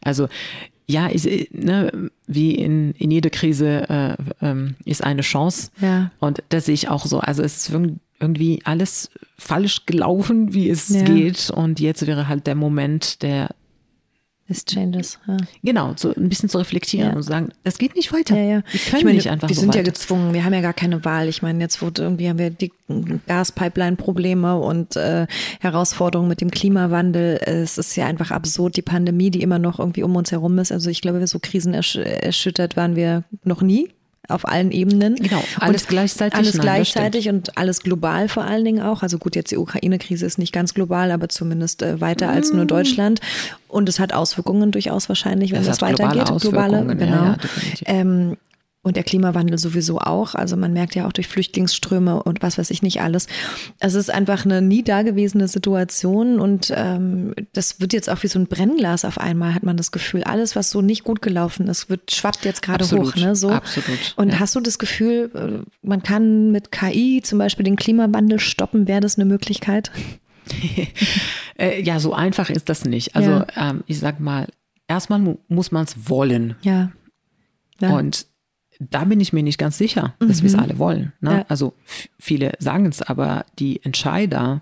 [0.01, 0.29] Also
[0.88, 5.69] ja, ich, äh, ne, wie in, in jeder Krise äh, ähm, ist eine Chance.
[5.81, 6.11] Ja.
[6.19, 7.19] Und das sehe ich auch so.
[7.19, 7.75] Also es ist
[8.19, 11.03] irgendwie alles falsch gelaufen, wie es ja.
[11.03, 11.49] geht.
[11.49, 13.49] Und jetzt wäre halt der Moment der
[14.48, 15.20] This changes.
[15.28, 15.36] Ja.
[15.62, 17.16] Genau, so ein bisschen zu reflektieren ja.
[17.16, 18.38] und zu sagen, das geht nicht weiter.
[18.38, 18.64] Ja, ja.
[18.72, 19.80] Wir können ich meine, nicht einfach Wir so sind weiter.
[19.80, 21.28] ja gezwungen, wir haben ja gar keine Wahl.
[21.28, 22.72] Ich meine, jetzt wurde irgendwie haben wir die
[23.28, 25.28] Gaspipeline-Probleme und äh,
[25.60, 27.41] Herausforderungen mit dem Klimawandel.
[27.45, 30.72] Es ist ja einfach absurd, die Pandemie, die immer noch irgendwie um uns herum ist.
[30.72, 33.89] Also ich glaube, so krisenerschüttert waren wir noch nie
[34.28, 35.15] auf allen Ebenen.
[35.15, 36.38] Genau, alles und gleichzeitig.
[36.38, 39.03] Alles nein, gleichzeitig und alles global vor allen Dingen auch.
[39.03, 42.65] Also gut, jetzt die Ukraine-Krise ist nicht ganz global, aber zumindest äh, weiter als nur
[42.65, 42.67] mm.
[42.67, 43.21] Deutschland.
[43.67, 46.25] Und es hat Auswirkungen durchaus wahrscheinlich, wenn das weitergeht.
[46.25, 47.15] Globale, globale genau.
[47.15, 47.38] Ja, ja,
[47.86, 48.38] ähm,
[48.88, 50.33] und der Klimawandel sowieso auch.
[50.33, 53.27] Also man merkt ja auch durch Flüchtlingsströme und was weiß ich nicht alles.
[53.79, 58.39] Es ist einfach eine nie dagewesene Situation und ähm, das wird jetzt auch wie so
[58.39, 60.23] ein Brennglas auf einmal, hat man das Gefühl.
[60.23, 63.15] Alles, was so nicht gut gelaufen ist, wird schwappt jetzt gerade hoch.
[63.15, 63.49] Ne, so.
[63.49, 64.13] Absolut.
[64.15, 64.39] Und ja.
[64.39, 68.88] hast du das Gefühl, äh, man kann mit KI zum Beispiel den Klimawandel stoppen?
[68.88, 69.91] Wäre das eine Möglichkeit?
[71.59, 73.15] Äh, ja, so einfach ist das nicht.
[73.15, 73.47] Also ja.
[73.55, 74.47] ähm, ich sag mal,
[74.88, 76.55] erstmal muss man es wollen.
[76.61, 76.91] Ja.
[77.81, 77.89] ja.
[77.89, 78.27] Und
[78.80, 80.43] da bin ich mir nicht ganz sicher, dass mhm.
[80.43, 81.13] wir es alle wollen.
[81.21, 81.32] Ne?
[81.32, 81.45] Ja.
[81.47, 81.73] Also
[82.19, 84.61] viele sagen es, aber die Entscheider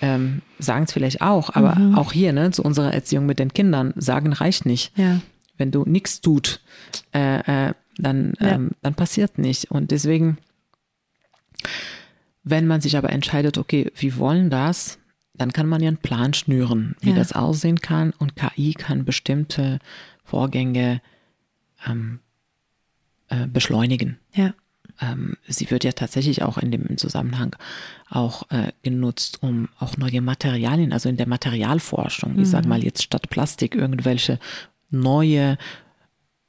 [0.00, 1.54] ähm, sagen es vielleicht auch.
[1.54, 1.94] Aber mhm.
[1.94, 4.96] auch hier, ne, zu unserer Erziehung mit den Kindern, sagen reicht nicht.
[4.96, 5.20] Ja.
[5.56, 6.60] Wenn du nichts tut,
[7.12, 8.48] äh, äh, dann, ja.
[8.48, 9.70] ähm, dann passiert nicht.
[9.70, 10.38] Und deswegen,
[12.42, 14.98] wenn man sich aber entscheidet, okay, wir wollen das,
[15.34, 18.12] dann kann man ja einen Plan schnüren, wie das aussehen kann.
[18.18, 19.78] Und KI kann bestimmte
[20.24, 21.00] Vorgänge
[21.86, 22.20] ähm,
[23.30, 24.18] äh, beschleunigen.
[24.34, 24.54] Ja.
[25.00, 27.56] Ähm, sie wird ja tatsächlich auch in dem Zusammenhang
[28.10, 32.42] auch äh, genutzt, um auch neue Materialien, also in der Materialforschung, mhm.
[32.42, 34.38] ich sage mal jetzt statt Plastik irgendwelche
[34.90, 35.56] neue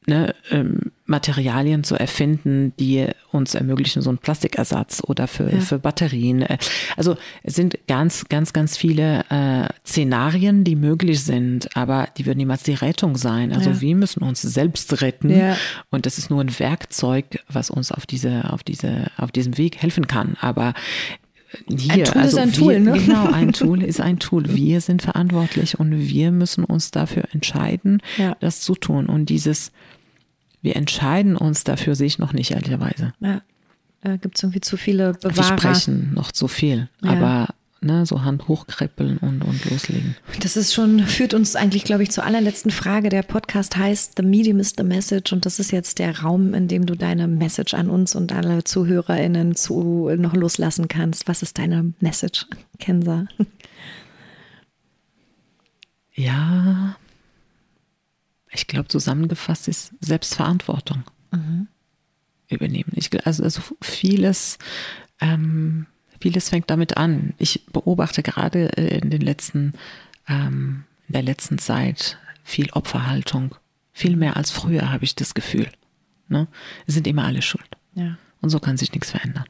[0.08, 5.60] ne, ähm, Materialien zu erfinden, die uns ermöglichen, so einen Plastikersatz oder für, ja.
[5.60, 6.42] für Batterien.
[6.42, 6.58] Äh,
[6.98, 12.40] also es sind ganz, ganz, ganz viele äh, Szenarien, die möglich sind, aber die würden
[12.40, 13.54] niemals die Rettung sein.
[13.54, 13.82] Also ja.
[13.82, 15.56] wir müssen uns selbst retten ja.
[15.92, 19.78] und das ist nur ein Werkzeug, was uns auf diese, auf diese, auf diesem Weg
[19.82, 20.36] helfen kann.
[20.40, 20.74] Aber
[21.68, 23.00] hier, ein Tool also ist ein Tool, wir, ne?
[23.00, 24.56] Genau, ein Tool ist ein Tool.
[24.56, 28.02] Wir sind verantwortlich und wir müssen uns dafür entscheiden,
[28.40, 29.08] das zu tun.
[29.08, 29.72] Und dieses
[30.62, 33.14] wir entscheiden uns dafür, sehe ich noch nicht, ehrlicherweise.
[33.20, 33.42] Ja,
[34.02, 35.36] da gibt es irgendwie zu viele Bewahrer.
[35.36, 37.12] Wir sprechen noch zu viel, ja.
[37.12, 40.16] aber ne, so Hand hochkrippeln und, und loslegen.
[40.40, 43.10] Das ist schon, führt uns eigentlich, glaube ich, zur allerletzten Frage.
[43.10, 46.68] Der Podcast heißt The Medium is the Message und das ist jetzt der Raum, in
[46.68, 51.28] dem du deine Message an uns und alle ZuhörerInnen zu, noch loslassen kannst.
[51.28, 52.46] Was ist deine Message,
[52.80, 53.26] Kenza?
[56.14, 56.98] Ja,
[58.52, 61.68] ich glaube, zusammengefasst ist Selbstverantwortung mhm.
[62.50, 62.92] übernehmen.
[62.96, 64.60] Ich, also, also vieles,
[65.20, 65.88] ähm,
[66.22, 67.34] vieles fängt damit an.
[67.38, 69.74] Ich beobachte gerade äh, in den letzten,
[70.28, 73.56] ähm, in der letzten Zeit viel Opferhaltung.
[73.92, 75.70] Viel mehr als früher habe ich das Gefühl.
[76.30, 76.48] Ne?
[76.88, 77.68] Es sind immer alle schuld.
[77.96, 78.18] Ja.
[78.40, 79.46] Und so kann sich nichts verändern.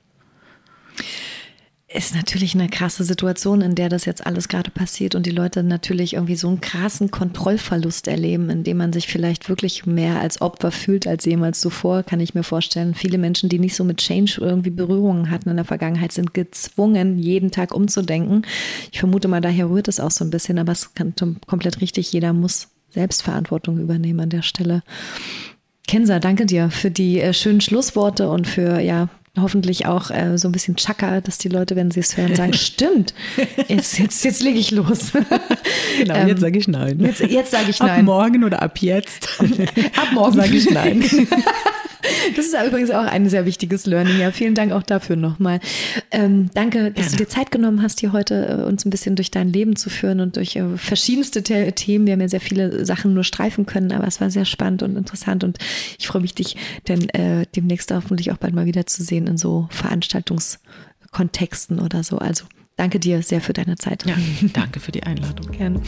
[1.94, 5.64] Ist natürlich eine krasse Situation, in der das jetzt alles gerade passiert und die Leute
[5.64, 10.42] natürlich irgendwie so einen krassen Kontrollverlust erleben, in dem man sich vielleicht wirklich mehr als
[10.42, 12.96] Opfer fühlt als jemals zuvor, kann ich mir vorstellen.
[12.96, 17.20] Viele Menschen, die nicht so mit Change irgendwie Berührungen hatten in der Vergangenheit, sind gezwungen,
[17.20, 18.44] jeden Tag umzudenken.
[18.92, 21.14] Ich vermute mal, daher rührt es auch so ein bisschen, aber es kann
[21.46, 22.12] komplett richtig.
[22.14, 24.84] Jeder muss Selbstverantwortung übernehmen an der Stelle.
[25.88, 29.10] Kenza, danke dir für die äh, schönen Schlussworte und für ja
[29.40, 32.54] hoffentlich auch äh, so ein bisschen Chaka, dass die Leute, wenn sie es hören, sagen,
[32.54, 33.14] stimmt,
[33.68, 35.12] jetzt, jetzt, jetzt lege ich los.
[35.98, 37.00] genau, ähm, jetzt sage ich nein.
[37.00, 38.00] Jetzt, jetzt sage ich nein.
[38.02, 39.40] Ab morgen oder ab jetzt.
[39.40, 41.04] ab morgen sage ich nein.
[42.36, 44.20] Das ist übrigens auch ein sehr wichtiges Learning.
[44.20, 45.60] Ja, vielen Dank auch dafür nochmal.
[46.12, 47.12] Ähm, danke, dass Gerne.
[47.12, 49.90] du dir Zeit genommen hast, hier heute äh, uns ein bisschen durch dein Leben zu
[49.90, 52.06] führen und durch äh, verschiedenste The Themen.
[52.06, 54.96] Wir haben ja sehr viele Sachen nur streifen können, aber es war sehr spannend und
[54.96, 55.58] interessant und
[56.00, 56.56] ich freue mich, dich
[56.88, 62.18] denn äh, demnächst hoffentlich auch bald mal wieder zu sehen in so Veranstaltungskontexten oder so.
[62.18, 62.46] Also
[62.78, 64.06] danke dir sehr für deine Zeit.
[64.06, 64.16] Ja,
[64.54, 65.52] danke für die Einladung.
[65.52, 65.82] Gerne.